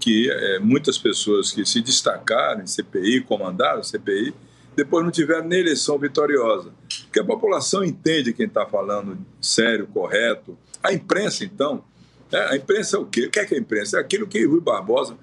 [0.00, 4.34] que é, muitas pessoas que se destacaram em CPI, comandaram CPI,
[4.74, 6.70] depois não tiveram nem eleição vitoriosa.
[7.04, 10.58] Porque a população entende quem está falando sério, correto.
[10.82, 11.84] A imprensa, então,
[12.30, 13.26] é, a imprensa é o quê?
[13.26, 13.96] O que é, que é a imprensa?
[13.96, 15.16] É aquilo que Rui Barbosa,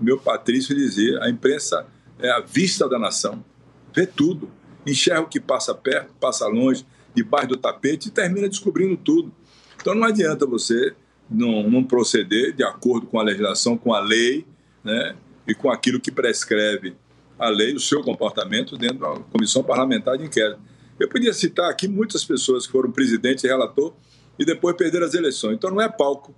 [0.00, 1.86] meu Patrício, dizia: a imprensa
[2.18, 3.44] é a vista da nação,
[3.94, 4.50] vê tudo,
[4.86, 9.32] enxerga o que passa perto, passa longe, debaixo do tapete e termina descobrindo tudo.
[9.80, 10.94] Então não adianta você
[11.30, 14.46] não, não proceder de acordo com a legislação, com a lei,
[14.84, 16.94] né, e com aquilo que prescreve
[17.38, 20.60] a lei, o seu comportamento dentro da comissão parlamentar de inquérito.
[20.98, 23.92] Eu podia citar aqui muitas pessoas que foram presidente e relator
[24.38, 25.54] e depois perderam as eleições.
[25.54, 26.34] Então não é palco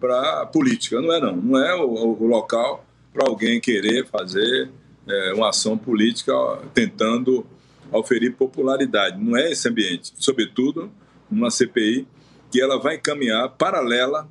[0.00, 1.36] para política, não é não.
[1.36, 4.70] Não é o, o local para alguém querer fazer
[5.08, 6.32] é, uma ação política
[6.74, 7.46] tentando
[7.92, 9.22] oferir popularidade.
[9.22, 10.12] Não é esse ambiente.
[10.16, 10.90] Sobretudo
[11.30, 12.06] numa CPI
[12.50, 14.28] que ela vai encaminhar paralela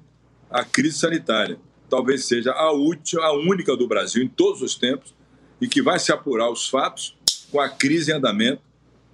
[0.50, 1.60] à crise sanitária.
[1.90, 5.14] Talvez seja a última, a única do Brasil em todos os tempos
[5.62, 7.16] e que vai se apurar os fatos
[7.52, 8.62] com a crise em andamento,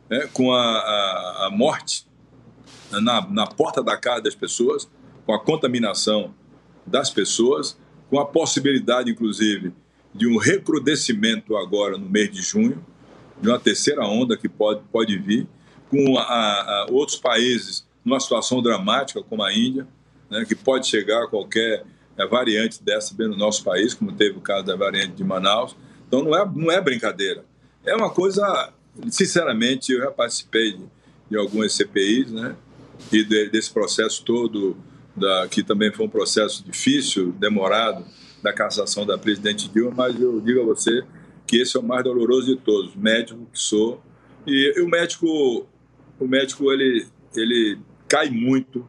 [0.10, 2.06] né, com a, a, a morte
[2.92, 4.90] na, na porta da casa das pessoas,
[5.26, 6.34] com a contaminação
[6.86, 7.78] das pessoas,
[8.10, 9.74] com a possibilidade, inclusive,
[10.14, 12.84] de um recrudescimento agora no mês de junho,
[13.42, 15.48] de uma terceira onda que pode, pode vir,
[15.90, 19.88] com a, a outros países numa situação dramática, como a Índia,
[20.30, 21.84] né, que pode chegar a qualquer
[22.18, 25.76] a variante dessa no nosso país, como teve o caso da variante de Manaus.
[26.08, 27.44] Então não é, não é brincadeira.
[27.86, 28.72] É uma coisa,
[29.10, 30.84] sinceramente, eu já participei de,
[31.30, 32.56] de algumas CPIs, né?
[33.12, 34.78] E de, desse processo todo,
[35.16, 38.06] da, que também foi um processo difícil, demorado,
[38.44, 41.04] da cassação da presidente Dilma, mas eu digo a você
[41.48, 44.02] que esse é o mais doloroso de todos, médico que sou.
[44.46, 45.66] E, e o médico,
[46.20, 48.88] o médico ele, ele cai muito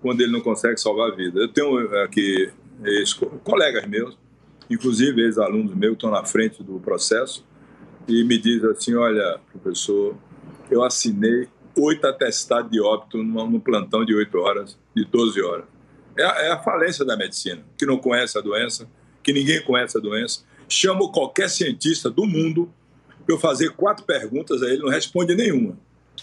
[0.00, 1.40] quando ele não consegue salvar a vida.
[1.40, 2.50] Eu tenho aqui
[3.44, 4.16] colegas meus
[4.70, 7.44] inclusive ex-alunos meus estão na frente do processo,
[8.06, 10.16] e me diz assim: olha, professor,
[10.70, 15.73] eu assinei oito atestados de óbito no plantão de oito horas, de 12 horas.
[16.16, 18.88] É a, é a, falência da medicina, que não conhece a doença,
[19.22, 20.42] que ninguém conhece a doença.
[20.68, 22.72] Chamo qualquer cientista do mundo
[23.24, 25.78] para eu fazer quatro perguntas a ele, não responde nenhuma.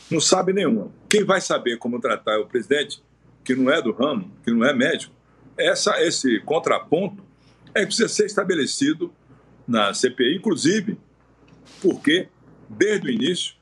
[0.09, 0.91] Não sabe nenhuma.
[1.09, 3.01] Quem vai saber como tratar o presidente,
[3.43, 5.13] que não é do ramo, que não é médico,
[5.57, 7.23] essa, esse contraponto
[7.73, 9.13] é que precisa ser estabelecido
[9.67, 10.97] na CPI, inclusive
[11.81, 12.27] porque,
[12.69, 13.55] desde o início,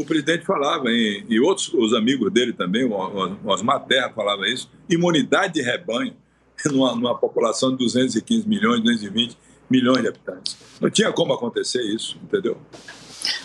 [0.00, 4.70] o presidente falava, em, e outros os amigos dele também, o Osmar Terra falava isso,
[4.88, 6.14] imunidade de rebanho
[6.66, 9.36] numa, numa população de 215 milhões, 220
[9.70, 10.56] milhões de habitantes.
[10.80, 12.58] Não tinha como acontecer isso, entendeu?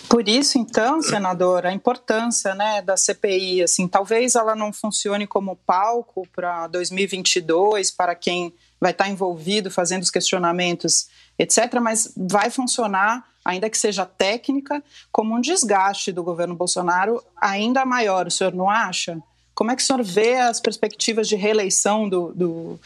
[0.09, 5.55] Por isso, então, senador, a importância né, da CPI, assim, talvez ela não funcione como
[5.55, 11.07] palco para 2022, para quem vai estar envolvido fazendo os questionamentos,
[11.38, 17.85] etc., mas vai funcionar, ainda que seja técnica, como um desgaste do governo Bolsonaro ainda
[17.85, 18.27] maior.
[18.27, 19.21] O senhor não acha?
[19.53, 22.79] Como é que o senhor vê as perspectivas de reeleição do, do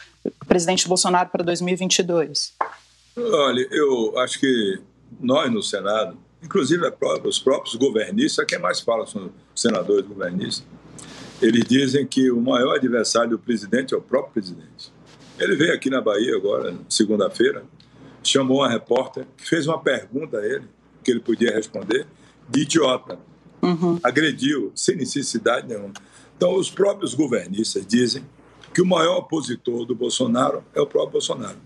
[0.48, 2.54] presidente Bolsonaro para 2022?
[3.16, 4.80] Olha, eu acho que
[5.20, 6.84] nós no Senado, inclusive
[7.24, 10.66] os próprios governistas, quem mais fala são senadores governistas,
[11.42, 14.92] eles dizem que o maior adversário do presidente é o próprio presidente.
[15.38, 17.64] Ele veio aqui na Bahia agora, segunda-feira,
[18.30, 20.68] chamou uma repórter que fez uma pergunta a ele,
[21.04, 22.08] que ele podia responder,
[22.50, 23.20] de idiota.
[23.62, 24.00] Uhum.
[24.04, 25.94] Agrediu, sem necessidade nenhuma.
[26.36, 28.26] Então, os próprios governistas dizem
[28.74, 31.58] que o maior opositor do Bolsonaro é o próprio Bolsonaro.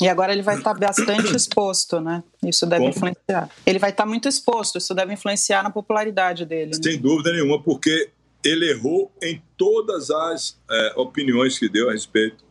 [0.00, 2.22] E agora ele vai estar bastante exposto, né?
[2.44, 2.90] Isso deve Como?
[2.90, 3.48] influenciar.
[3.64, 6.72] Ele vai estar muito exposto, isso deve influenciar na popularidade dele.
[6.72, 6.80] Né?
[6.82, 8.10] Sem dúvida nenhuma, porque
[8.44, 12.44] ele errou em todas as é, opiniões que deu a respeito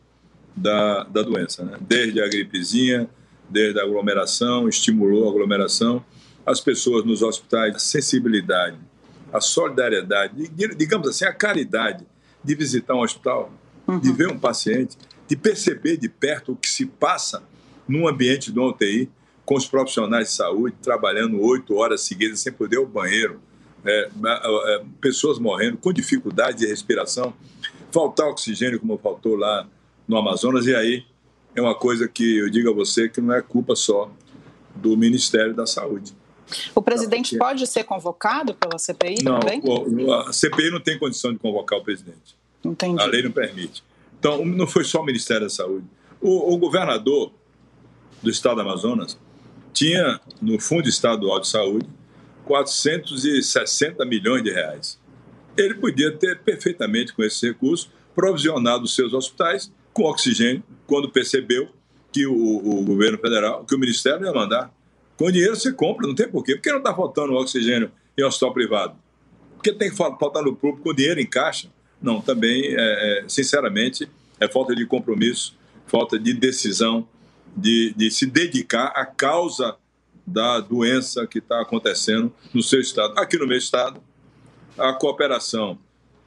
[0.56, 1.76] da, da doença, né?
[1.80, 3.08] Desde a gripezinha,
[3.54, 6.04] desde a aglomeração, estimulou a aglomeração,
[6.44, 8.76] as pessoas nos hospitais, a sensibilidade,
[9.32, 12.04] a solidariedade, digamos assim, a caridade
[12.42, 13.52] de visitar um hospital,
[13.86, 14.00] uhum.
[14.00, 17.44] de ver um paciente, de perceber de perto o que se passa
[17.86, 19.08] num ambiente de uma UTI,
[19.44, 23.40] com os profissionais de saúde trabalhando oito horas seguidas sem poder ir ao banheiro,
[23.84, 27.32] é, é, pessoas morrendo com dificuldade de respiração,
[27.92, 29.68] faltar oxigênio como faltou lá
[30.08, 31.04] no Amazonas, e aí
[31.54, 34.10] é uma coisa que eu digo a você que não é culpa só
[34.74, 36.12] do Ministério da Saúde.
[36.74, 37.38] O presidente Porque...
[37.38, 39.62] pode ser convocado pela CPI não, também?
[40.26, 42.36] a CPI não tem condição de convocar o presidente.
[42.64, 43.00] Entendi.
[43.00, 43.82] A lei não permite.
[44.18, 45.86] Então, não foi só o Ministério da Saúde.
[46.20, 47.32] O, o governador
[48.22, 49.18] do estado do Amazonas
[49.72, 51.88] tinha, no Fundo Estadual de Saúde,
[52.44, 54.98] 460 milhões de reais.
[55.56, 61.68] Ele podia ter perfeitamente, com esse recurso, provisionado os seus hospitais com oxigênio, quando percebeu
[62.12, 64.72] que o, o governo federal, que o Ministério ia mandar.
[65.16, 66.56] Com dinheiro você compra, não tem porquê.
[66.56, 68.96] Por que não está faltando oxigênio em hospital privado?
[69.54, 71.68] Porque tem que faltar no público com dinheiro em caixa?
[72.02, 77.08] Não, também, é, é, sinceramente, é falta de compromisso, falta de decisão,
[77.56, 79.76] de, de se dedicar à causa
[80.26, 83.18] da doença que está acontecendo no seu estado.
[83.18, 84.00] Aqui no meu estado,
[84.76, 85.78] a cooperação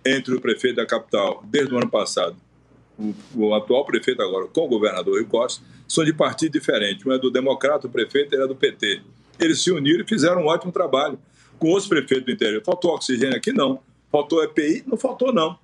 [0.05, 2.35] entre o prefeito da capital, desde o ano passado,
[2.97, 7.07] o, o atual prefeito agora, com o governador Rio Costa, são de partido diferente.
[7.07, 9.01] Um é do Democrata, o prefeito era é do PT.
[9.39, 11.19] Eles se uniram e fizeram um ótimo trabalho
[11.59, 12.61] com os prefeitos do interior.
[12.63, 13.51] Faltou oxigênio aqui?
[13.51, 13.79] Não.
[14.11, 14.83] Faltou EPI?
[14.87, 15.57] Não faltou, não.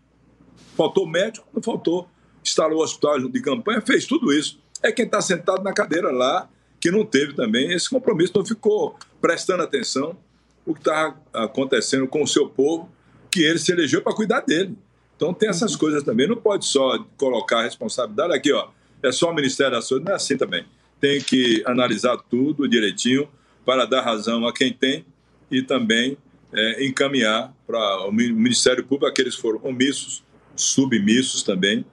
[0.75, 1.47] Faltou médico?
[1.53, 2.07] Não faltou.
[2.43, 3.81] Instalou hospital de campanha?
[3.81, 4.59] Fez tudo isso.
[4.81, 8.97] É quem está sentado na cadeira lá que não teve também esse compromisso, não ficou
[9.21, 10.17] prestando atenção
[10.65, 12.89] o que está acontecendo com o seu povo,
[13.31, 14.77] que ele se elegeu para cuidar dele.
[15.23, 16.27] Então tem essas coisas também.
[16.27, 18.67] Não pode só colocar a responsabilidade aqui, ó.
[19.01, 20.65] É só o Ministério da Saúde, não é assim também.
[20.99, 23.29] Tem que analisar tudo direitinho
[23.65, 25.05] para dar razão a quem tem
[25.49, 26.17] e também
[26.51, 30.21] é, encaminhar para o Ministério Público aqueles que foram omissos,
[30.57, 31.85] submissos também,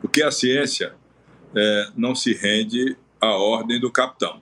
[0.00, 0.94] porque a ciência
[1.54, 4.40] é, não se rende à ordem do capitão.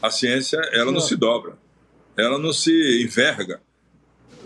[0.00, 1.58] A ciência, ela não se dobra,
[2.16, 3.60] ela não se enverga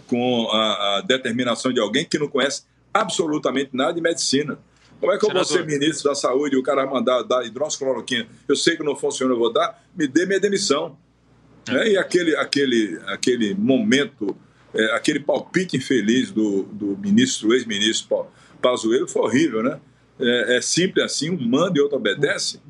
[0.08, 4.58] com a, a determinação de alguém que não conhece absolutamente nada de medicina.
[5.00, 8.26] Como é que eu vou ser ministro da saúde e o cara mandar dar hidroxicloroquina?
[8.46, 10.98] Eu sei que não funciona, eu vou dar, me dê minha demissão.
[11.68, 11.72] É.
[11.72, 11.88] Né?
[11.92, 14.36] E aquele, aquele, aquele momento,
[14.74, 18.26] é, aquele palpite infeliz do, do ministro, ex-ministro
[18.60, 19.80] Pazuello foi horrível, né?
[20.18, 22.60] É, é, simples assim, um manda e outro obedece.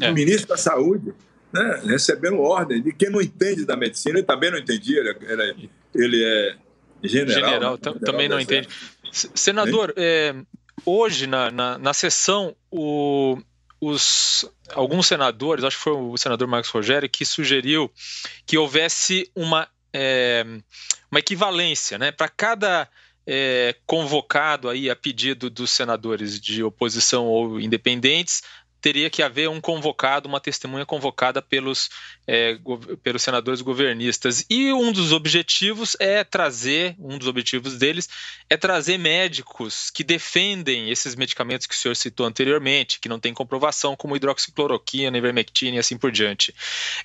[0.00, 0.10] É.
[0.10, 1.14] O ministro da saúde,
[1.52, 5.56] né, recebendo ordem de quem não entende da medicina, ele também não entendia, ele, era,
[5.94, 6.56] ele é
[7.02, 7.52] general.
[7.52, 8.00] General, né?
[8.04, 8.68] também não entende.
[9.12, 10.34] Senador, é,
[10.84, 13.38] hoje na, na, na sessão, o,
[13.80, 17.90] os, alguns senadores, acho que foi o senador Marcos Rogério, que sugeriu
[18.46, 20.44] que houvesse uma, é,
[21.10, 22.12] uma equivalência, né?
[22.12, 22.88] Para cada
[23.26, 28.42] é, convocado aí a pedido dos senadores de oposição ou independentes,
[28.80, 31.90] teria que haver um convocado, uma testemunha convocada pelos,
[32.26, 32.58] é,
[33.02, 34.44] pelos senadores governistas.
[34.48, 38.08] E um dos objetivos é trazer, um dos objetivos deles
[38.48, 43.34] é trazer médicos que defendem esses medicamentos que o senhor citou anteriormente, que não tem
[43.34, 46.54] comprovação, como hidroxicloroquina, ivermectina e assim por diante.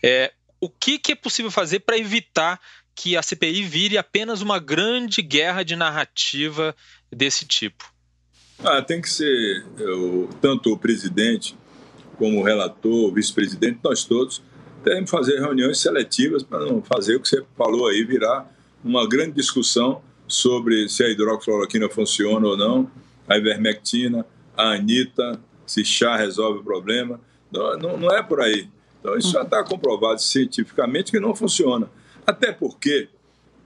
[0.02, 2.60] É, o que, que é possível fazer para evitar
[2.96, 6.74] que a CPI vire apenas uma grande guerra de narrativa
[7.12, 7.94] desse tipo?
[8.64, 11.58] Ah, tem que ser eu, tanto o presidente
[12.18, 14.42] como relator, vice-presidente, nós todos
[14.84, 18.52] devemos fazer reuniões seletivas para não fazer o que você falou aí, virar
[18.84, 22.90] uma grande discussão sobre se a hidroxicloroquina funciona ou não,
[23.28, 27.20] a ivermectina, a anita, se chá resolve o problema.
[27.52, 28.70] Não, não, não é por aí.
[29.00, 31.90] Então, isso já está comprovado cientificamente que não funciona.
[32.26, 33.10] Até porque,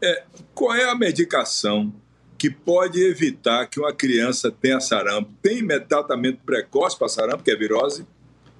[0.01, 0.23] é,
[0.53, 1.93] qual é a medicação
[2.37, 5.31] que pode evitar que uma criança tenha sarampo?
[5.41, 8.05] Tem tratamento precoce para sarampo, que é virose?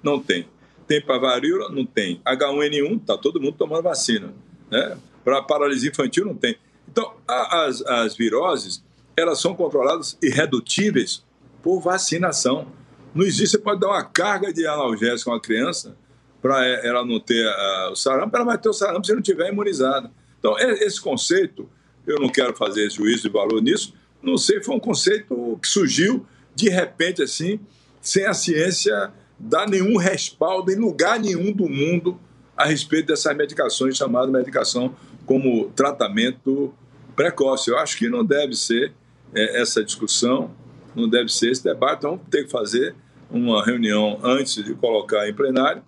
[0.04, 0.48] Não tem.
[0.88, 1.70] Tem para varíola?
[1.70, 2.22] Não tem.
[2.26, 4.34] H1N1, está todo mundo tomando vacina.
[4.72, 4.98] Né?
[5.24, 6.58] Para paralisia infantil, não tem.
[6.88, 8.84] Então, as, as viroses,
[9.16, 11.24] elas são controladas e redutíveis
[11.62, 12.68] por vacinação.
[13.14, 15.96] Não existe, você pode dar uma carga de analgésico a uma criança
[16.42, 19.50] para ela não ter uh, o sarampo, ela vai ter o sarampo se não tiver
[19.52, 20.10] imunizada.
[20.40, 21.70] Então, esse conceito,
[22.08, 26.26] eu não quero fazer juízo de valor nisso, não sei, foi um conceito que surgiu
[26.56, 27.60] de repente assim,
[28.02, 32.20] sem a ciência dar nenhum respaldo em lugar nenhum do mundo
[32.58, 34.94] a respeito dessas medicações chamadas medicação
[35.26, 36.74] como tratamento
[37.16, 37.70] precoce.
[37.70, 38.94] Eu acho que não deve ser
[39.34, 40.52] é, essa discussão,
[40.96, 42.00] não deve ser esse debate.
[42.00, 42.96] Então, vamos ter que fazer
[43.30, 45.84] uma reunião antes de colocar em plenário,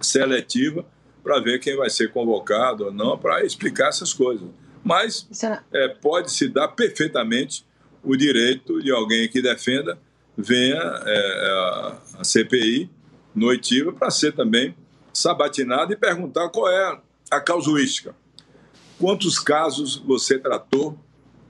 [0.00, 0.84] seletiva,
[1.22, 4.46] para ver quem vai ser convocado ou não, para explicar essas coisas.
[4.82, 5.26] Mas
[5.72, 7.64] é, pode se dar perfeitamente
[8.02, 9.98] o direito de alguém que defenda
[10.36, 12.90] venha é, a, a CPI
[13.34, 14.74] noitiva para ser também
[15.12, 16.98] sabatinado e perguntar qual é
[17.30, 18.14] a causuística.
[18.98, 20.98] Quantos casos você tratou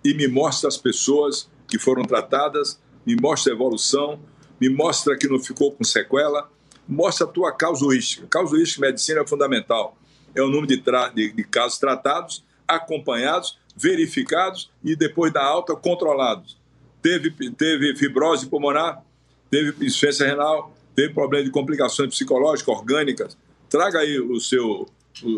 [0.05, 4.21] e me mostra as pessoas que foram tratadas, me mostra a evolução,
[4.61, 6.51] me mostra que não ficou com sequela,
[6.89, 8.27] mostra a tua causuística.
[8.29, 9.97] Causuística medicina é fundamental.
[10.35, 10.83] É o número de,
[11.15, 16.57] de, de casos tratados, acompanhados, verificados e depois da alta controlados.
[17.05, 19.05] Teve, teve fibrose pulmonar,
[19.51, 23.37] teve insuficiência renal, teve problema de complicações psicológicas, orgânicas.
[23.69, 24.87] Traga aí o seu,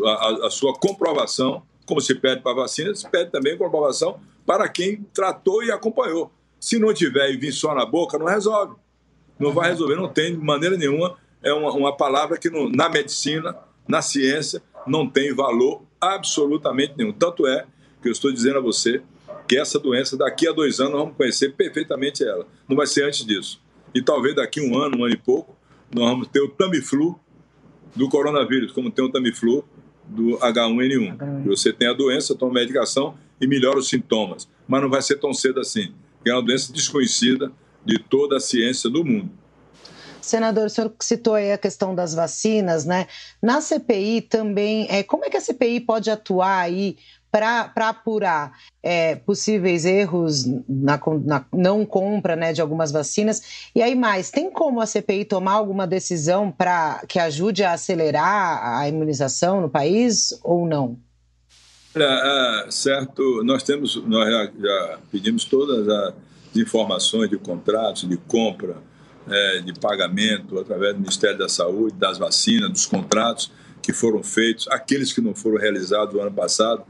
[0.05, 5.05] a, a sua comprovação, como se pede para vacina, se pede também comprovação para quem
[5.13, 6.31] tratou e acompanhou.
[6.61, 8.77] Se não tiver e vir só na boca, não resolve.
[9.37, 11.17] Não vai resolver, não tem de maneira nenhuma.
[11.43, 13.57] É uma, uma palavra que na medicina,
[13.89, 17.13] na ciência, não tem valor absolutamente nenhum.
[17.13, 17.67] Tanto é
[18.01, 19.03] que eu estou dizendo a você
[19.47, 22.47] que essa doença, daqui a dois anos, nós vamos conhecer perfeitamente ela.
[22.69, 23.61] Não vai ser antes disso.
[23.95, 25.57] E talvez daqui um ano, um ano e pouco,
[25.95, 27.19] nós vamos ter o Tamiflu
[27.95, 29.65] do coronavírus, como tem o Tamiflu
[30.05, 31.45] do H1N1.
[31.47, 34.49] Você tem a doença, toma medicação e melhora os sintomas.
[34.67, 35.95] Mas não vai ser tão cedo assim,
[36.25, 37.53] é uma doença desconhecida
[37.85, 39.31] de toda a ciência do mundo.
[40.21, 43.07] Senador, o senhor citou aí a questão das vacinas, né?
[43.41, 46.97] Na CPI também, é, como é que a CPI pode atuar aí
[47.37, 53.69] para apurar é, possíveis erros na, na, não compra né, de algumas vacinas?
[53.75, 58.79] E aí mais, tem como a CPI tomar alguma decisão para que ajude a acelerar
[58.79, 60.99] a imunização no país ou não?
[61.95, 66.15] É, é, certo, nós temos, nós já, já pedimos todas as
[66.55, 68.77] informações de contratos, de compra,
[69.29, 73.51] é, de pagamento através do Ministério da Saúde, das vacinas, dos contratos
[73.83, 76.85] que foram feitos, aqueles que não foram realizados no ano passado,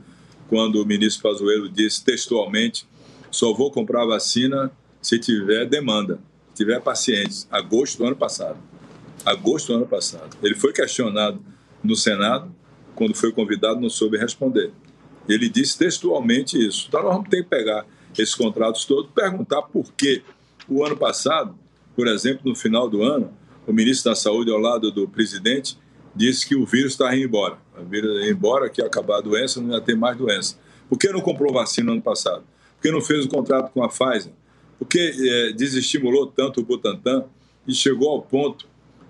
[0.49, 2.87] quando o ministro Pazuello disse textualmente:
[3.31, 4.71] só vou comprar vacina
[5.01, 6.19] se tiver demanda,
[6.49, 7.47] se tiver pacientes.
[7.51, 8.59] Agosto do ano passado.
[9.25, 10.37] Agosto do ano passado.
[10.43, 11.41] Ele foi questionado
[11.83, 12.55] no Senado,
[12.95, 14.73] quando foi convidado, não soube responder.
[15.29, 16.87] Ele disse textualmente isso.
[16.89, 20.23] Então nós vamos ter que pegar esses contratos todos, perguntar por que
[20.69, 21.57] o ano passado
[21.97, 23.33] por exemplo, no final do ano,
[23.67, 25.79] o ministro da Saúde, ao lado do presidente,
[26.15, 27.57] disse que o vírus está indo embora.
[28.29, 30.59] Embora, que acabar a doença, não ia ter mais doença.
[30.89, 32.45] Por que não comprou vacina no ano passado?
[32.77, 34.33] Por que não fez o contrato com a Pfizer?
[34.79, 37.25] Por que é, desestimulou tanto o Butantan
[37.67, 38.67] e chegou ao ponto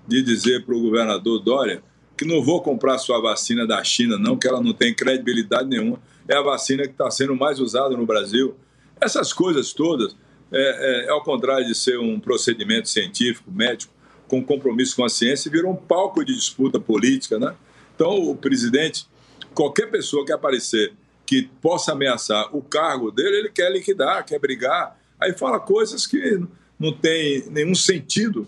[0.06, 1.82] de dizer para o governador Dória
[2.16, 6.00] que não vou comprar sua vacina da China, não, que ela não tem credibilidade nenhuma.
[6.26, 8.54] É a vacina que está sendo mais usada no Brasil.
[9.00, 10.16] Essas coisas todas
[10.50, 13.92] é, é, ao contrário de ser um procedimento científico, médico,
[14.28, 17.38] com compromisso com a ciência, virou um palco de disputa política.
[17.38, 17.54] Né?
[17.96, 19.06] Então, o presidente,
[19.54, 20.92] qualquer pessoa que aparecer
[21.24, 24.96] que possa ameaçar o cargo dele, ele quer liquidar, quer brigar.
[25.18, 26.40] Aí fala coisas que
[26.78, 28.46] não tem nenhum sentido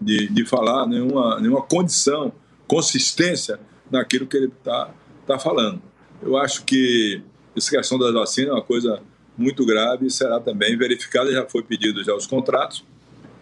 [0.00, 2.32] de, de falar, nenhuma, nenhuma condição,
[2.66, 4.90] consistência naquilo que ele está
[5.26, 5.80] tá falando.
[6.22, 7.22] Eu acho que
[7.54, 9.00] essa questão das vacinas é uma coisa
[9.36, 11.30] muito grave e será também verificada.
[11.30, 12.82] Já foi pedido já os contratos.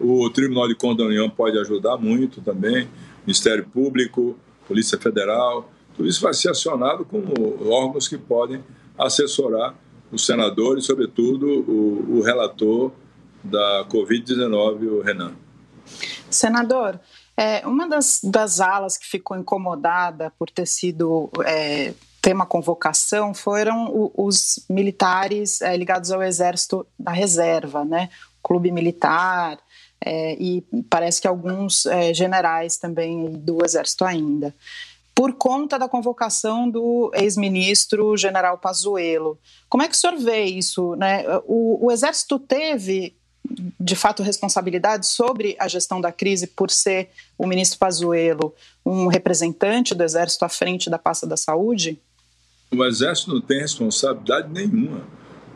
[0.01, 2.89] O Tribunal de Contas da União pode ajudar muito também,
[3.25, 4.37] Ministério Público,
[4.67, 7.33] Polícia Federal, tudo isso vai ser acionado como
[7.71, 8.63] órgãos que podem
[8.99, 9.75] assessorar
[10.11, 12.93] os senadores, sobretudo o, o relator
[13.43, 15.35] da Covid-19, o Renan.
[16.31, 16.99] Senador,
[17.37, 21.93] é, uma das, das alas que ficou incomodada por ter sido é,
[22.23, 28.09] tema convocação foram os militares é, ligados ao exército da reserva, né?
[28.43, 29.59] Clube militar
[30.01, 34.55] é, e parece que alguns é, generais também do exército ainda.
[35.15, 39.39] Por conta da convocação do ex-ministro general Pazuello.
[39.69, 40.97] Como é que o senhor vê isso?
[40.97, 41.25] Né?
[41.47, 43.15] O, o exército teve
[43.79, 49.95] de fato responsabilidade sobre a gestão da crise por ser o ministro Pazuello um representante
[49.95, 51.99] do exército à frente da pasta da saúde?
[52.71, 55.07] O Exército não tem responsabilidade nenhuma.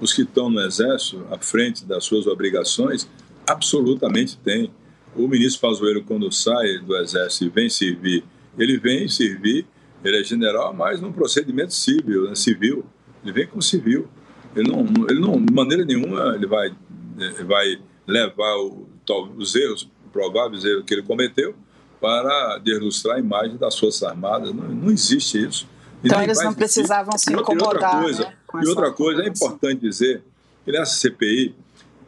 [0.01, 3.09] os que estão no Exército, à frente das suas obrigações,
[3.49, 4.71] absolutamente têm.
[5.17, 8.25] O ministro Pazuello, quando sai do Exército e vem servir,
[8.59, 9.67] ele vem servir,
[10.05, 12.85] ele é general, mas num procedimento civil, né, civil.
[13.23, 14.09] Ele vem com civil.
[14.55, 16.73] Ele não, ele não, de maneira nenhuma, ele vai,
[17.19, 18.89] ele vai levar o,
[19.37, 21.55] os erros, prováveis erros que ele cometeu,
[22.01, 24.55] para deslustrar a imagem das Forças Armadas.
[24.55, 25.69] Não, não existe isso.
[26.03, 27.65] Então eles não precisavam se incomodar.
[27.65, 30.23] E outra coisa, né, e outra coisa é importante dizer
[30.65, 31.55] que nessa CPI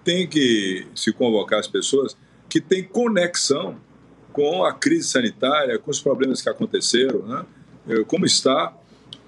[0.04, 2.16] tem que se convocar as pessoas
[2.48, 3.76] que têm conexão
[4.32, 7.44] com a crise sanitária, com os problemas que aconteceram, né?
[8.06, 8.74] como está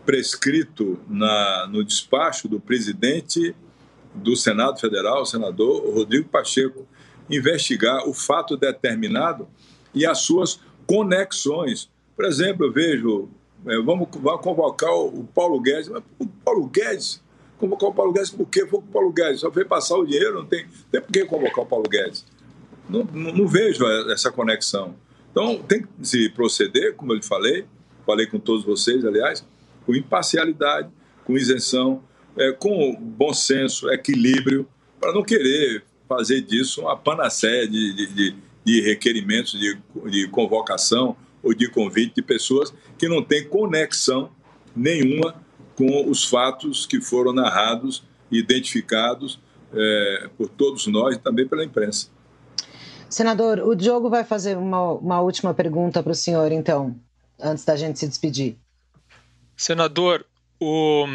[0.04, 3.54] prescrito na, no despacho do presidente
[4.14, 6.86] do Senado Federal, o senador Rodrigo Pacheco,
[7.30, 9.48] investigar o fato determinado
[9.94, 11.90] e as suas conexões.
[12.14, 13.28] Por exemplo, eu vejo,
[13.66, 17.21] é, vamos, vamos convocar o Paulo Guedes, mas o Paulo Guedes,
[17.62, 18.66] convocar o Paulo Guedes por quê?
[18.66, 21.64] Foi o Paulo Guedes, só veio passar o dinheiro, não tem, tem por que convocar
[21.64, 22.26] o Paulo Guedes.
[22.90, 24.96] Não, não, não vejo essa conexão.
[25.30, 27.64] Então, tem que se proceder, como eu lhe falei,
[28.04, 29.46] falei com todos vocês, aliás,
[29.86, 30.88] com imparcialidade,
[31.24, 32.02] com isenção,
[32.36, 34.66] é, com bom senso, equilíbrio,
[35.00, 39.78] para não querer fazer disso uma panaceia de, de, de, de requerimentos de,
[40.10, 44.30] de convocação ou de convite de pessoas que não têm conexão
[44.74, 45.40] nenhuma
[45.76, 49.38] com os fatos que foram narrados e identificados
[49.72, 52.08] é, por todos nós e também pela imprensa.
[53.08, 56.98] Senador, o Diogo vai fazer uma, uma última pergunta para o senhor, então,
[57.40, 58.56] antes da gente se despedir.
[59.54, 60.24] Senador,
[60.58, 61.06] o,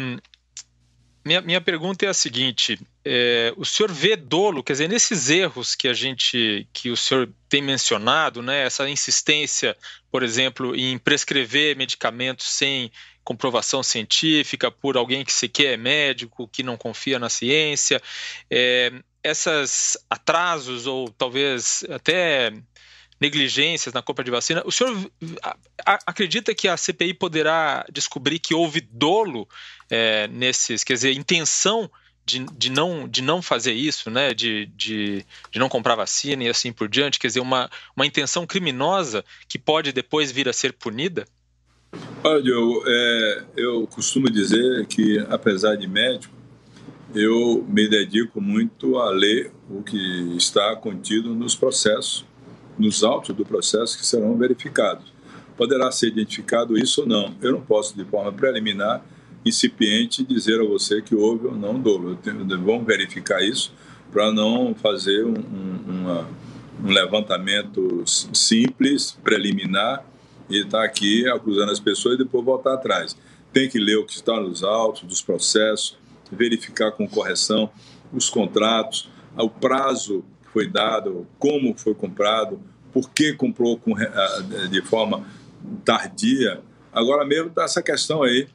[1.28, 5.74] minha, minha pergunta é a seguinte: é, o senhor vê dolo, quer dizer, nesses erros
[5.74, 9.76] que a gente, que o senhor tem mencionado, né, essa insistência,
[10.10, 12.90] por exemplo, em prescrever medicamentos sem
[13.28, 18.00] comprovação científica por alguém que sequer é médico, que não confia na ciência,
[18.50, 18.90] é,
[19.22, 22.50] esses atrasos ou talvez até
[23.20, 24.62] negligências na compra de vacina.
[24.64, 24.96] O senhor
[25.84, 29.46] acredita que a CPI poderá descobrir que houve dolo
[29.90, 31.90] é, nesses, quer dizer, intenção
[32.24, 34.32] de, de, não, de não fazer isso, né?
[34.32, 38.46] De, de, de não comprar vacina e assim por diante, quer dizer, uma, uma intenção
[38.46, 41.26] criminosa que pode depois vir a ser punida?
[42.22, 46.34] Olha, eu, é, eu costumo dizer que, apesar de médico,
[47.14, 52.26] eu me dedico muito a ler o que está contido nos processos
[52.78, 55.12] nos autos do processo que serão verificados.
[55.56, 57.34] Poderá ser identificado isso ou não.
[57.42, 59.04] Eu não posso, de forma preliminar,
[59.44, 62.16] incipiente, dizer a você que houve ou não dolo.
[62.64, 63.72] Vamos verificar isso
[64.12, 65.34] para não fazer um,
[65.86, 66.28] uma,
[66.84, 70.04] um levantamento simples, preliminar,
[70.48, 73.16] e estar tá aqui acusando as pessoas e depois voltar atrás.
[73.52, 75.96] Tem que ler o que está nos autos dos processos,
[76.30, 77.70] verificar com correção
[78.12, 82.60] os contratos, o prazo foi dado, como foi comprado,
[82.92, 83.94] por que comprou com,
[84.70, 85.26] de forma
[85.84, 86.60] tardia.
[86.92, 88.48] Agora mesmo está essa questão aí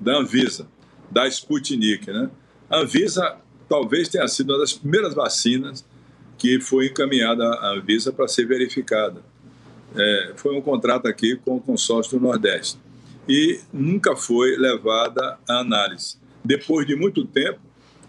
[0.00, 0.68] da Anvisa,
[1.10, 2.10] da Sputnik.
[2.10, 2.30] Né?
[2.68, 3.36] A Anvisa
[3.68, 5.84] talvez tenha sido uma das primeiras vacinas
[6.36, 9.22] que foi encaminhada à Anvisa para ser verificada.
[9.96, 12.78] É, foi um contrato aqui com o consórcio do Nordeste
[13.28, 16.16] e nunca foi levada à análise.
[16.44, 17.58] Depois de muito tempo,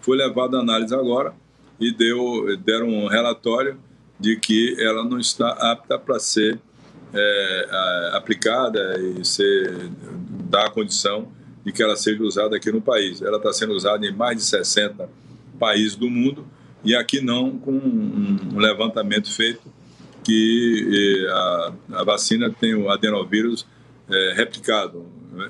[0.02, 1.34] foi levada à análise agora
[1.80, 3.80] e deu, deram um relatório
[4.20, 6.60] de que ela não está apta para ser
[7.14, 9.90] é, aplicada e ser,
[10.50, 11.32] dar a condição
[11.64, 13.22] de que ela seja usada aqui no país.
[13.22, 15.10] Ela está sendo usada em mais de 60
[15.60, 16.48] países do mundo
[16.84, 19.62] e aqui não, com um levantamento feito
[20.28, 23.66] que a, a vacina tem o adenovírus
[24.10, 25.06] é, replicado.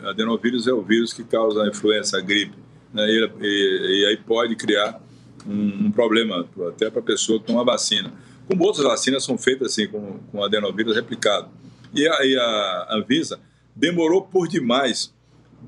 [0.05, 2.55] Adenovírus é o vírus que causa a influenza, a gripe,
[2.93, 3.03] né?
[3.09, 5.01] e, e, e aí pode criar
[5.47, 8.13] um, um problema até para a pessoa que toma vacina.
[8.47, 11.49] Como outras vacinas são feitas assim, com, com adenovírus replicado.
[11.91, 13.39] E a, e a Anvisa
[13.75, 15.11] demorou por demais.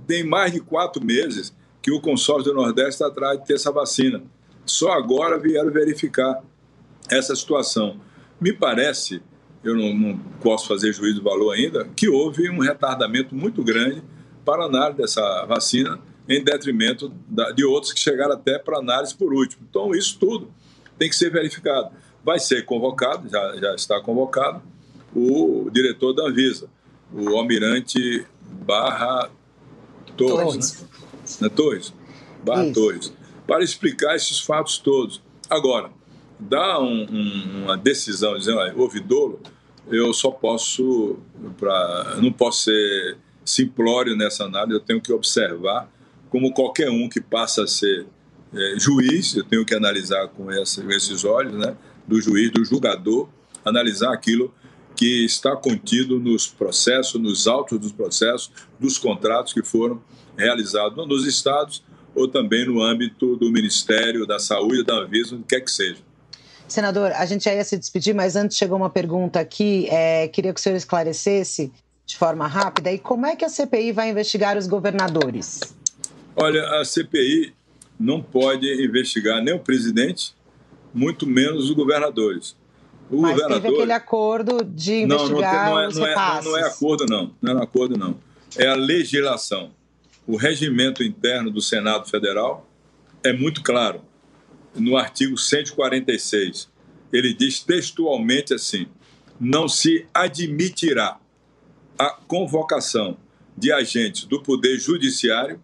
[0.05, 1.51] Tem mais de quatro meses
[1.81, 4.21] que o consórcio do Nordeste está atrás de ter essa vacina.
[4.67, 6.43] Só agora vieram verificar
[7.09, 7.99] essa situação.
[8.39, 9.21] Me parece,
[9.63, 14.01] eu não, não posso fazer juízo de valor ainda, que houve um retardamento muito grande
[14.45, 17.11] para a análise dessa vacina em detrimento
[17.55, 19.65] de outros que chegaram até para análise por último.
[19.69, 20.51] Então, isso tudo
[20.97, 21.89] tem que ser verificado.
[22.23, 24.61] Vai ser convocado, já, já está convocado,
[25.15, 26.69] o diretor da Anvisa,
[27.11, 28.25] o almirante
[28.65, 29.29] Barra
[30.15, 31.39] Torres, Torres.
[31.39, 31.49] Né?
[31.49, 31.93] Torres?
[32.43, 32.73] Barra isso.
[32.73, 33.13] Torres,
[33.47, 35.21] para explicar esses fatos todos.
[35.49, 35.89] Agora,
[36.39, 39.41] dar um, um, uma decisão dizendo, olha, houve dolo,
[39.87, 41.17] eu só posso,
[41.57, 45.91] pra, não posso ser simplório nessa análise, eu tenho que observar
[46.29, 48.05] como qualquer um que passa a ser
[48.53, 51.75] é, juiz, eu tenho que analisar com essa, esses olhos, né,
[52.07, 53.27] do juiz, do julgador,
[53.65, 54.53] analisar aquilo
[54.95, 60.01] que está contido nos processos, nos autos dos processos, dos contratos que foram
[60.37, 61.83] realizados nos estados
[62.15, 66.08] ou também no âmbito do Ministério da Saúde, da Anvisa, o que quer que seja.
[66.69, 70.53] Senador, a gente já ia se despedir, mas antes chegou uma pergunta aqui, é, queria
[70.53, 71.71] que o senhor esclarecesse
[72.05, 75.59] de forma rápida, e como é que a CPI vai investigar os governadores?
[76.35, 77.53] Olha, a CPI
[77.99, 80.33] não pode investigar nem o presidente,
[80.93, 82.55] muito menos os governadores.
[83.11, 83.61] O Mas governador...
[83.61, 87.31] teve aquele acordo de investigar não, não, é, não, é, não, é, acordo, não.
[87.41, 88.17] Não é acordo, não.
[88.57, 89.71] É a legislação.
[90.25, 92.67] O regimento interno do Senado Federal
[93.23, 94.01] é muito claro.
[94.79, 96.69] No artigo 146,
[97.11, 98.87] ele diz textualmente assim:
[99.39, 101.19] não se admitirá
[101.97, 103.17] a convocação
[103.57, 105.61] de agentes do Poder Judiciário,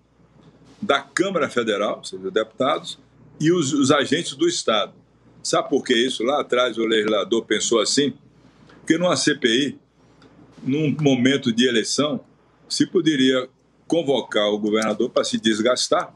[0.81, 2.99] da Câmara Federal, ou seja, deputados,
[3.39, 4.93] e os, os agentes do Estado
[5.45, 6.23] Sabe por que isso?
[6.23, 8.15] Lá atrás o legislador pensou assim?
[8.79, 9.77] Porque numa CPI,
[10.63, 12.19] num momento de eleição,
[12.67, 13.47] se poderia
[13.85, 16.11] convocar o governador para se desgastar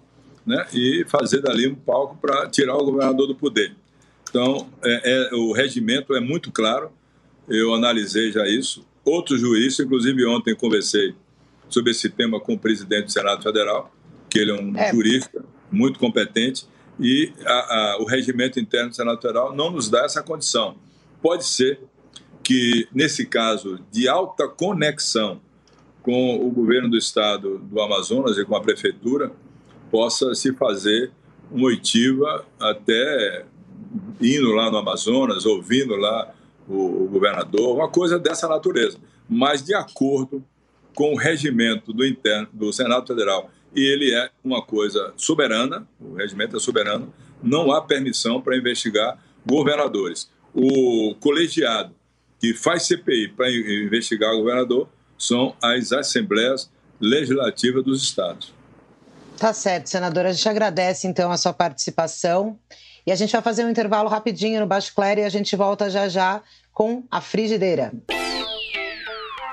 [0.49, 3.75] né, e fazer dali um palco para tirar o governador do poder.
[4.27, 6.91] Então, é, é, o regimento é muito claro,
[7.47, 8.83] eu analisei já isso.
[9.05, 11.13] Outros juízes, inclusive ontem conversei
[11.69, 13.93] sobre esse tema com o presidente do Senado Federal,
[14.27, 14.91] que ele é um é.
[14.91, 16.65] jurista muito competente,
[16.99, 20.77] e a, a, o regimento interno do Senado Federal não nos dá essa condição.
[21.21, 21.79] Pode ser
[22.43, 25.41] que, nesse caso de alta conexão
[26.01, 29.31] com o governo do estado do Amazonas e com a prefeitura,
[29.89, 31.11] possa se fazer
[31.51, 33.45] uma oitiva até
[34.21, 36.33] indo lá no Amazonas, ouvindo lá
[36.67, 40.43] o, o governador, uma coisa dessa natureza, mas de acordo
[40.93, 46.15] com o regimento do interno do Senado Federal e ele é uma coisa soberana, o
[46.15, 50.29] regimento é soberano, não há permissão para investigar governadores.
[50.53, 51.93] O colegiado
[52.39, 58.53] que faz CPI para investigar o governador são as assembleias legislativas dos estados.
[59.39, 60.29] Tá certo, senadora.
[60.29, 62.59] A gente agradece então a sua participação
[63.07, 65.89] e a gente vai fazer um intervalo rapidinho no Baixo Clero e a gente volta
[65.89, 66.41] já já
[66.73, 67.93] com a frigideira.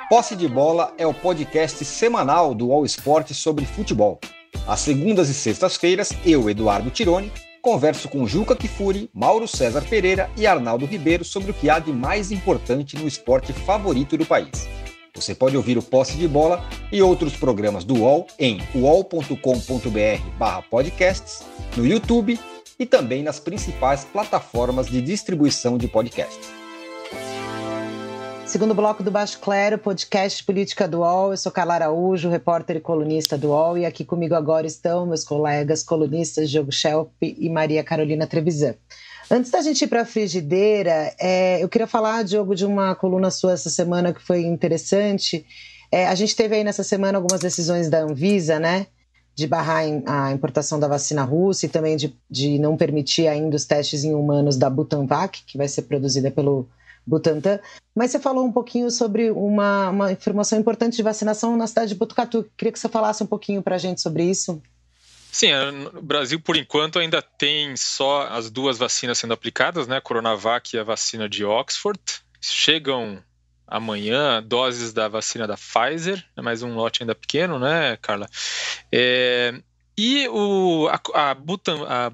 [0.08, 4.18] Posse de Bola é o podcast semanal do All Sport sobre futebol.
[4.66, 7.32] Às segundas e sextas-feiras, eu, Eduardo Tironi,
[7.62, 11.92] converso com Juca Kifuri, Mauro César Pereira e Arnaldo Ribeiro sobre o que há de
[11.92, 14.68] mais importante no esporte favorito do país.
[15.16, 16.62] Você pode ouvir o Posse de Bola
[16.92, 21.42] e outros programas do UOL em uol.com.br/podcasts,
[21.74, 22.38] no YouTube
[22.78, 26.54] e também nas principais plataformas de distribuição de podcasts.
[28.44, 31.32] Segundo bloco do Baixo Clero, podcast Política do UOL.
[31.32, 33.76] Eu sou Carla Araújo, repórter e colunista do UOL.
[33.76, 38.76] E aqui comigo agora estão meus colegas colunistas Diogo Schelp e Maria Carolina Trevisan.
[39.28, 43.28] Antes da gente ir para a frigideira, é, eu queria falar, Diogo, de uma coluna
[43.30, 45.44] sua essa semana que foi interessante.
[45.90, 48.86] É, a gente teve aí nessa semana algumas decisões da Anvisa, né?
[49.34, 53.64] De barrar a importação da vacina russa e também de, de não permitir ainda os
[53.64, 56.68] testes em humanos da Butanvac, que vai ser produzida pelo
[57.04, 57.58] Butantan.
[57.94, 61.94] Mas você falou um pouquinho sobre uma, uma informação importante de vacinação na cidade de
[61.96, 62.48] Botucatu.
[62.56, 64.62] Queria que você falasse um pouquinho para a gente sobre isso.
[65.36, 69.98] Sim, é, o Brasil, por enquanto, ainda tem só as duas vacinas sendo aplicadas, né?
[69.98, 72.00] A Coronavac e a vacina de Oxford.
[72.40, 73.22] Chegam
[73.66, 78.26] amanhã doses da vacina da Pfizer, é mais um lote ainda pequeno, né, Carla?
[78.90, 79.60] É,
[79.98, 82.10] e o, a, a, Butan, a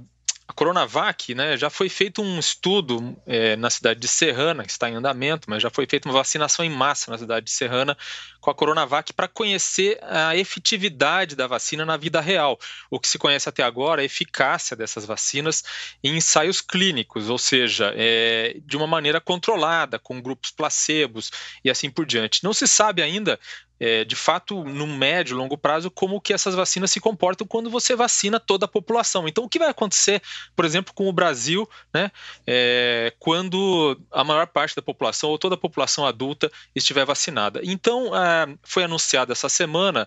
[0.47, 4.91] a Coronavac, né, já foi feito um estudo é, na cidade de Serrana, que está
[4.91, 7.97] em andamento, mas já foi feita uma vacinação em massa na cidade de Serrana
[8.41, 12.59] com a Coronavac para conhecer a efetividade da vacina na vida real.
[12.91, 15.63] O que se conhece até agora é a eficácia dessas vacinas
[16.03, 21.31] em ensaios clínicos, ou seja, é, de uma maneira controlada, com grupos placebos
[21.65, 22.43] e assim por diante.
[22.43, 23.39] Não se sabe ainda
[23.79, 27.97] é, de fato, no médio, longo prazo, como que essas vacinas se comportam quando você
[27.97, 29.27] vacina toda a população.
[29.27, 30.23] Então, o que vai acontecer,
[30.55, 32.11] por exemplo, com o Brasil, né,
[32.47, 37.61] é, quando a maior parte da população ou toda a população adulta estiver vacinada?
[37.65, 40.07] Então, é, foi anunciado essa semana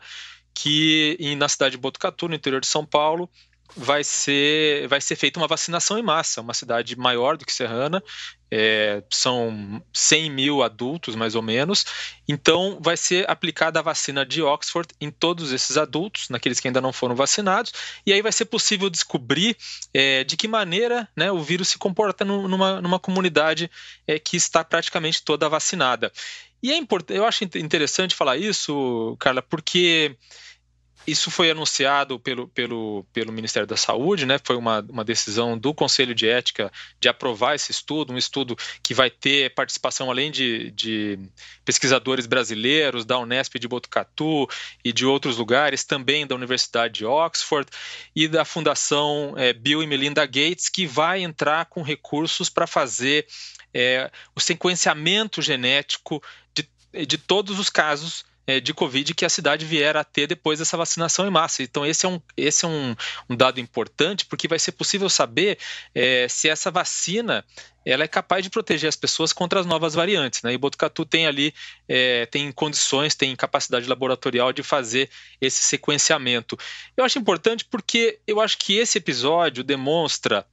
[0.54, 3.30] que na cidade de Botucatu, no interior de São Paulo,
[3.76, 8.02] vai ser, vai ser feita uma vacinação em massa, uma cidade maior do que Serrana,
[8.50, 11.86] é, são 100 mil adultos mais ou menos,
[12.28, 16.80] então vai ser aplicada a vacina de Oxford em todos esses adultos, naqueles que ainda
[16.80, 17.74] não foram vacinados,
[18.06, 19.58] e aí vai ser possível descobrir
[19.94, 23.70] é, de que maneira né, o vírus se comporta numa, numa comunidade
[24.08, 26.12] é, que está praticamente toda vacinada.
[26.64, 30.16] E é importante, eu acho interessante falar isso, Carla, porque
[31.08, 34.40] isso foi anunciado pelo, pelo, pelo Ministério da Saúde, né?
[34.44, 38.94] Foi uma, uma decisão do Conselho de Ética de aprovar esse estudo, um estudo que
[38.94, 41.20] vai ter participação além de, de
[41.64, 44.48] pesquisadores brasileiros da Unesp de Botucatu
[44.84, 47.70] e de outros lugares, também da Universidade de Oxford
[48.16, 53.28] e da Fundação é, Bill e Melinda Gates, que vai entrar com recursos para fazer
[53.74, 56.68] é, o sequenciamento genético de,
[57.06, 58.26] de todos os casos
[58.62, 61.64] de Covid que a cidade vier a ter depois dessa vacinação em massa.
[61.64, 62.96] Então, esse é um, esse é um,
[63.30, 65.58] um dado importante, porque vai ser possível saber
[65.94, 67.44] é, se essa vacina
[67.86, 70.42] ela é capaz de proteger as pessoas contra as novas variantes.
[70.42, 70.54] Né?
[70.54, 71.54] E Botucatu tem ali
[71.88, 76.58] é, tem condições, tem capacidade laboratorial de fazer esse sequenciamento.
[76.98, 80.46] Eu acho importante porque eu acho que esse episódio demonstra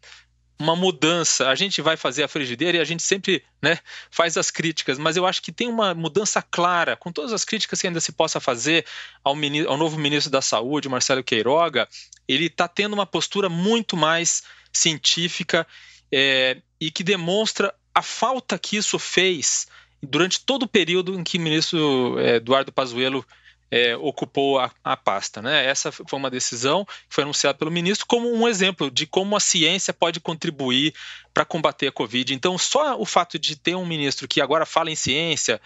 [0.62, 1.48] uma mudança.
[1.48, 3.78] A gente vai fazer a frigideira e a gente sempre né,
[4.10, 7.80] faz as críticas, mas eu acho que tem uma mudança clara, com todas as críticas
[7.80, 8.86] que ainda se possa fazer
[9.24, 11.88] ao, ministro, ao novo ministro da Saúde, Marcelo Queiroga,
[12.28, 15.66] ele está tendo uma postura muito mais científica
[16.10, 19.66] é, e que demonstra a falta que isso fez
[20.02, 23.24] durante todo o período em que o ministro é, Eduardo Pazuello
[23.72, 25.40] é, ocupou a, a, pasta.
[25.40, 25.64] Né?
[25.64, 29.40] Essa foi uma decisão que foi anunciada pelo ministro como um exemplo de como a
[29.40, 30.92] ciência pode contribuir
[31.32, 32.34] para combater a Covid.
[32.34, 35.58] Então, só o fato de ter um ministro que agora fala em ciência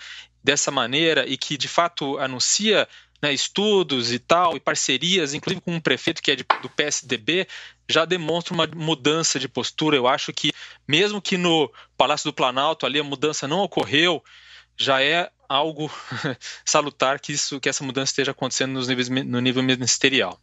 [0.43, 2.87] dessa maneira e que de fato anuncia
[3.21, 7.49] né, estudos e tal, e parcerias, inclusive com um prefeito que é de, do PSDB,
[7.89, 9.97] já demonstra uma mudança de postura.
[9.97, 10.53] Eu acho que,
[10.87, 14.23] mesmo que no Palácio do Planalto ali a mudança não ocorreu,
[14.77, 15.91] já é algo
[16.65, 20.39] salutar que isso que essa mudança esteja acontecendo nos níveis, no nível ministerial.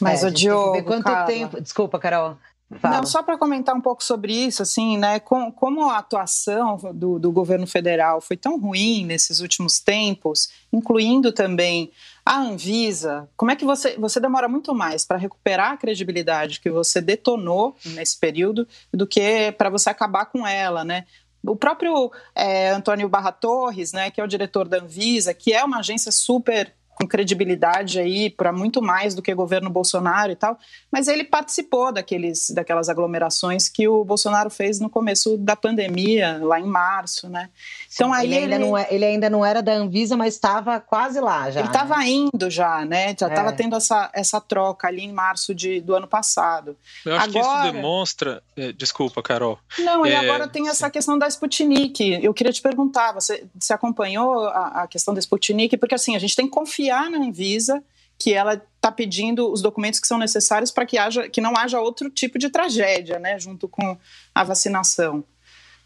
[0.00, 1.60] Mas é, o Diogo, quanto Carla, tempo?
[1.60, 2.36] Desculpa, Carol.
[2.80, 2.96] Fala.
[2.96, 5.20] Não, só para comentar um pouco sobre isso, assim, né?
[5.20, 11.30] Com, como a atuação do, do governo federal foi tão ruim nesses últimos tempos, incluindo
[11.30, 11.92] também
[12.24, 16.68] a Anvisa, como é que você, você demora muito mais para recuperar a credibilidade que
[16.68, 21.06] você detonou nesse período do que para você acabar com ela, né?
[21.44, 25.64] O próprio é, Antônio Barra Torres, né, que é o diretor da Anvisa, que é
[25.64, 30.36] uma agência super com credibilidade aí para muito mais do que o governo Bolsonaro e
[30.36, 30.58] tal,
[30.90, 36.58] mas ele participou daqueles, daquelas aglomerações que o Bolsonaro fez no começo da pandemia, lá
[36.58, 37.50] em março, né?
[37.94, 38.54] Então Sim, aí ele, ele...
[38.54, 41.60] Ainda não, é, ele ainda não era da Anvisa, mas estava quase lá já.
[41.60, 42.08] Ele estava né?
[42.08, 43.08] indo já, né?
[43.08, 43.52] Já estava é.
[43.52, 46.78] tendo essa, essa troca ali em março de, do ano passado.
[47.04, 47.44] Eu acho agora...
[47.44, 48.42] que isso demonstra.
[48.56, 49.58] É, desculpa, Carol.
[49.78, 52.20] Não, e é, agora tem essa questão da Sputnik.
[52.22, 55.76] Eu queria te perguntar, você, você acompanhou a, a questão da Sputnik?
[55.76, 57.82] Porque assim, a gente tem que confiar confiar na Anvisa
[58.18, 61.80] que ela está pedindo os documentos que são necessários para que, haja, que não haja
[61.80, 63.98] outro tipo de tragédia, né, junto com
[64.34, 65.22] a vacinação.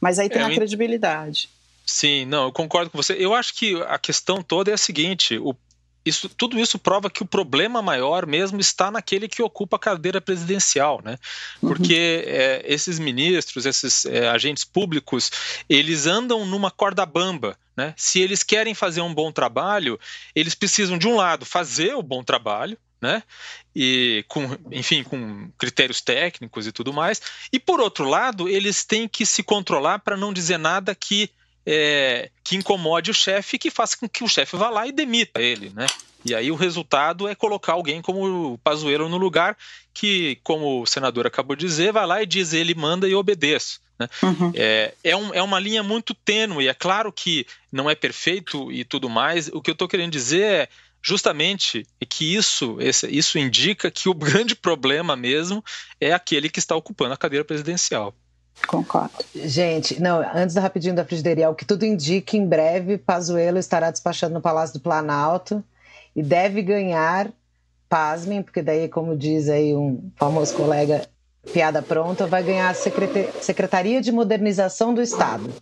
[0.01, 1.49] Mas aí tem é, a credibilidade.
[1.85, 3.15] Sim, não, eu concordo com você.
[3.19, 5.55] Eu acho que a questão toda é a seguinte: o
[6.05, 10.19] isso, tudo isso prova que o problema maior mesmo está naquele que ocupa a cadeira
[10.21, 11.19] presidencial, né?
[11.61, 12.33] Porque uhum.
[12.33, 15.31] é, esses ministros, esses é, agentes públicos,
[15.69, 17.95] eles andam numa corda bamba, né?
[17.97, 19.99] Se eles querem fazer um bom trabalho,
[20.35, 23.23] eles precisam de um lado fazer o bom trabalho, né?
[23.75, 27.23] E com, enfim, com critérios técnicos e tudo mais.
[27.51, 31.31] E por outro lado, eles têm que se controlar para não dizer nada que
[31.67, 34.93] é, que incomode o chefe e que faça com que o chefe vá lá e
[34.93, 35.87] demita ele, né?
[36.25, 39.57] E aí o resultado é colocar alguém como o Pazuello no lugar
[39.93, 43.81] que, como o senador acabou de dizer, vai lá e diz ele manda e obedeço.
[43.99, 44.09] Né?
[44.23, 44.53] Uhum.
[44.55, 46.69] É, é, um, é, uma linha muito tênue.
[46.69, 49.49] É claro que não é perfeito e tudo mais.
[49.49, 50.69] O que eu estou querendo dizer é
[51.03, 55.65] justamente que isso, esse, isso indica que o grande problema mesmo
[56.01, 58.15] é aquele que está ocupando a cadeira presidencial.
[58.67, 59.13] Concordo.
[59.35, 63.91] Gente, não, antes da rapidinho da frigideria, o que tudo indica, em breve, Pazuello estará
[63.91, 65.63] despachando no Palácio do Planalto
[66.15, 67.31] e deve ganhar,
[67.89, 71.07] pasmem, porque daí, como diz aí um famoso colega,
[71.53, 72.75] piada pronta, vai ganhar a
[73.41, 75.53] Secretaria de Modernização do Estado.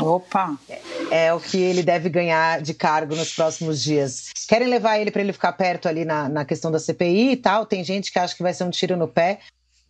[0.00, 0.56] Opa!
[0.68, 4.30] É, é, o que ele deve ganhar de cargo nos próximos dias.
[4.48, 7.66] Querem levar ele para ele ficar perto ali na, na questão da CPI e tal.
[7.66, 9.40] Tem gente que acha que vai ser um tiro no pé.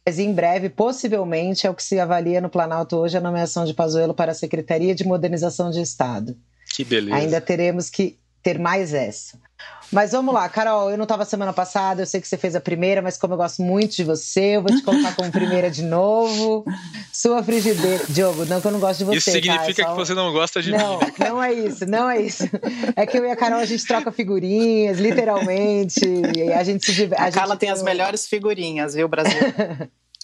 [0.09, 3.75] Mas em breve, possivelmente, é o que se avalia no Planalto hoje, a nomeação de
[3.75, 6.35] Pazuello para a Secretaria de Modernização de Estado.
[6.75, 7.15] Que beleza.
[7.15, 9.39] Ainda teremos que ter mais essa.
[9.91, 12.61] Mas vamos lá, Carol, eu não estava semana passada, eu sei que você fez a
[12.61, 15.83] primeira, mas como eu gosto muito de você, eu vou te colocar como primeira de
[15.83, 16.65] novo.
[17.11, 18.05] Sua frigideira.
[18.09, 19.17] Diogo, não que eu não gosto de você.
[19.17, 19.89] Isso significa tá?
[19.89, 19.95] só...
[19.95, 21.07] que você não gosta de não, mim.
[21.19, 22.45] Não, é isso, não é isso.
[22.95, 26.01] É que eu e a Carol a gente troca figurinhas, literalmente.
[26.37, 27.23] E a gente se diverte.
[27.23, 29.41] A, a Carla tem as melhores figurinhas, viu, Brasil?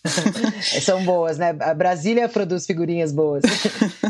[0.82, 1.56] São boas, né?
[1.60, 3.42] A Brasília produz figurinhas boas.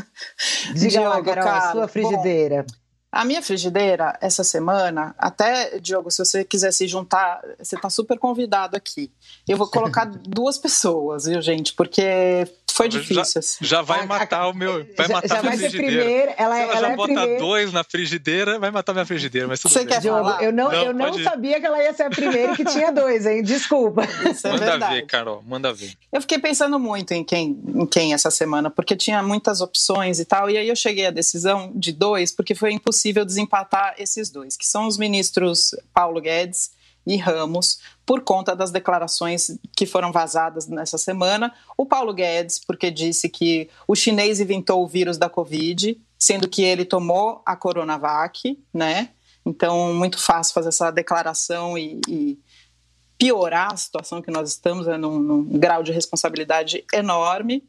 [0.75, 2.67] Diga Diogo, lá, Carol, cara, a sua frigideira.
[2.69, 2.84] Bom,
[3.15, 8.19] A minha frigideira, essa semana, até, Diogo, se você quiser se juntar, você está super
[8.19, 9.09] convidado aqui.
[9.47, 11.73] Eu vou colocar duas pessoas, viu, gente?
[11.75, 12.45] Porque
[12.77, 13.15] foi difícil.
[13.15, 13.65] Já, assim.
[13.65, 14.87] já vai matar o meu.
[14.97, 15.97] Vai matar já, já minha frigideira.
[16.03, 17.39] Primeiro, ela, Se ela, ela já é botar primeiro.
[17.39, 19.47] dois na frigideira, vai matar minha frigideira.
[19.49, 19.89] Mas tudo Você bem.
[19.89, 20.43] quer Diogo, falar?
[20.43, 22.91] eu não, não eu não sabia que ela ia ser a primeira e que tinha
[22.93, 23.43] dois, hein?
[23.43, 24.03] Desculpa.
[24.31, 24.95] Isso é manda verdade.
[24.97, 25.93] ver, Carol, manda ver.
[26.13, 30.25] Eu fiquei pensando muito em quem, em quem essa semana, porque tinha muitas opções e
[30.25, 34.57] tal, e aí eu cheguei à decisão de dois, porque foi impossível desempatar esses dois,
[34.57, 36.71] que são os ministros Paulo Guedes
[37.07, 41.53] e Ramos, por conta das declarações que foram vazadas nessa semana.
[41.77, 46.63] O Paulo Guedes, porque disse que o chinês inventou o vírus da Covid, sendo que
[46.63, 49.11] ele tomou a Coronavac, né?
[49.47, 52.39] Então, muito fácil fazer essa declaração e, e
[53.19, 57.63] piorar a situação que nós estamos, é num, num grau de responsabilidade enorme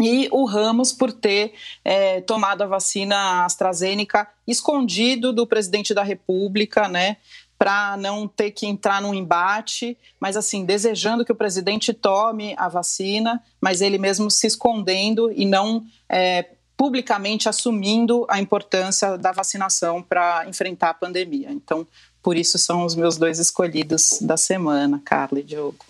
[0.00, 6.88] e o Ramos por ter é, tomado a vacina AstraZeneca escondido do presidente da República,
[6.88, 7.18] né?
[7.62, 12.68] Para não ter que entrar num embate, mas assim, desejando que o presidente tome a
[12.68, 16.44] vacina, mas ele mesmo se escondendo e não é,
[16.76, 21.52] publicamente assumindo a importância da vacinação para enfrentar a pandemia.
[21.52, 21.86] Então,
[22.20, 25.84] por isso são os meus dois escolhidos da semana, Carla e Diogo.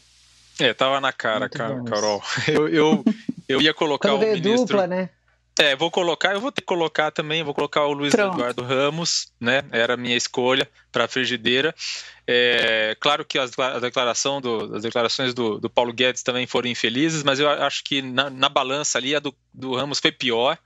[0.60, 2.22] É, tava na cara, cara Carol.
[2.46, 3.04] Eu, eu,
[3.48, 4.66] eu ia colocar Quando o ministro...
[4.66, 5.08] dupla, né?
[5.58, 8.34] É, vou colocar, eu vou ter que colocar também, vou colocar o Luiz Pronto.
[8.34, 9.62] Eduardo Ramos, né?
[9.70, 11.74] Era a minha escolha para a frigideira.
[12.26, 13.50] É, claro que as,
[13.80, 18.00] declaração do, as declarações do, do, Paulo Guedes também foram infelizes, mas eu acho que
[18.00, 20.56] na, na balança ali a do, do, Ramos foi pior,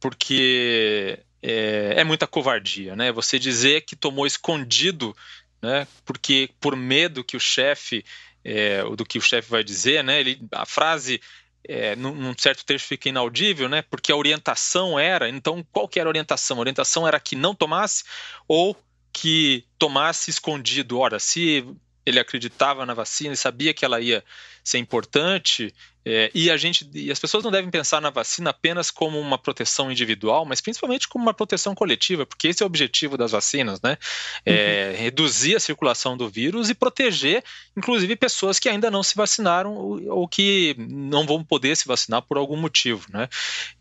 [0.00, 3.12] porque é, é, muita covardia, né?
[3.12, 5.16] Você dizer que tomou escondido,
[5.62, 5.86] né?
[6.04, 8.04] Porque por medo que o chefe
[8.44, 10.18] é, do que o chefe vai dizer, né?
[10.18, 11.20] Ele, a frase
[11.68, 13.82] é, num, num, certo trecho fica inaudível, né?
[13.82, 16.56] Porque a orientação era, então qual que era a orientação?
[16.56, 18.04] A orientação era que não tomasse
[18.46, 18.76] ou
[19.12, 20.98] que tomasse escondido.
[20.98, 21.66] Ora, se
[22.04, 24.24] ele acreditava na vacina e sabia que ela ia
[24.62, 25.74] ser importante,
[26.08, 29.36] é, e a gente e as pessoas não devem pensar na vacina apenas como uma
[29.36, 33.80] proteção individual, mas principalmente como uma proteção coletiva, porque esse é o objetivo das vacinas,
[33.82, 33.98] né?
[34.44, 35.02] É, uhum.
[35.02, 37.42] Reduzir a circulação do vírus e proteger,
[37.76, 42.22] inclusive, pessoas que ainda não se vacinaram ou, ou, que não vão poder se vacinar
[42.22, 43.28] por algum motivo, né?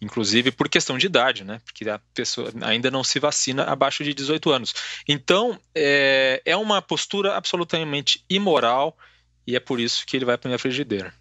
[0.01, 1.61] Inclusive por questão de idade, né?
[1.63, 4.73] Porque a pessoa ainda não se vacina abaixo de 18 anos.
[5.07, 8.97] Então, é, é uma postura absolutamente imoral
[9.45, 11.13] e é por isso que ele vai para minha frigideira.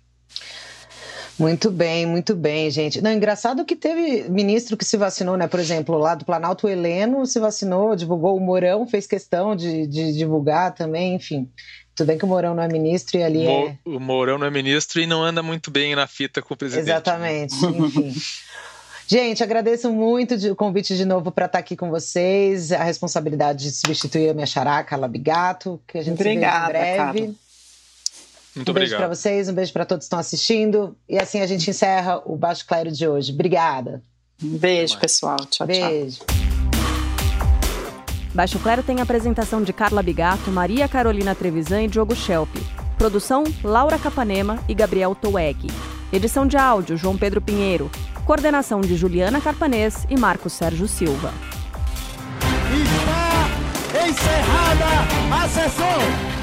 [1.39, 3.01] Muito bem, muito bem, gente.
[3.01, 5.49] Não, engraçado que teve ministro que se vacinou, né?
[5.49, 9.87] Por exemplo, lá do Planalto, o Heleno se vacinou, divulgou o Mourão, fez questão de,
[9.87, 11.49] de divulgar também, enfim.
[11.95, 13.79] Tudo bem que o Mourão não é ministro e ali Mo é...
[13.85, 16.87] O Mourão não é ministro e não anda muito bem na fita com o presidente.
[16.87, 16.93] Né?
[16.93, 18.15] Exatamente, enfim.
[19.07, 22.73] Gente, agradeço muito o convite de novo para estar aqui com vocês.
[22.73, 26.79] A responsabilidade de substituir a minha xará, Carla Bigato, que a gente Obrigada, se vê
[26.79, 26.97] em breve.
[27.21, 27.35] Carla.
[28.57, 30.97] Muito um beijo para vocês, um beijo para todos que estão assistindo.
[31.09, 33.33] E assim a gente encerra o Baixo Claro de hoje.
[33.33, 34.03] Obrigada.
[34.43, 35.37] Um beijo, pessoal.
[35.51, 36.19] Tchau, beijo.
[36.19, 36.27] tchau.
[38.35, 42.51] Baixo Claro tem apresentação de Carla Bigato, Maria Carolina Trevisan e Diogo Schelp.
[42.99, 45.69] Produção Laura Capanema e Gabriel Toueg.
[46.13, 47.91] Edição de áudio João Pedro Pinheiro.
[48.25, 51.33] Coordenação de Juliana Carpanês e Marcos Sérgio Silva.
[52.73, 56.34] Está encerrada a sessão.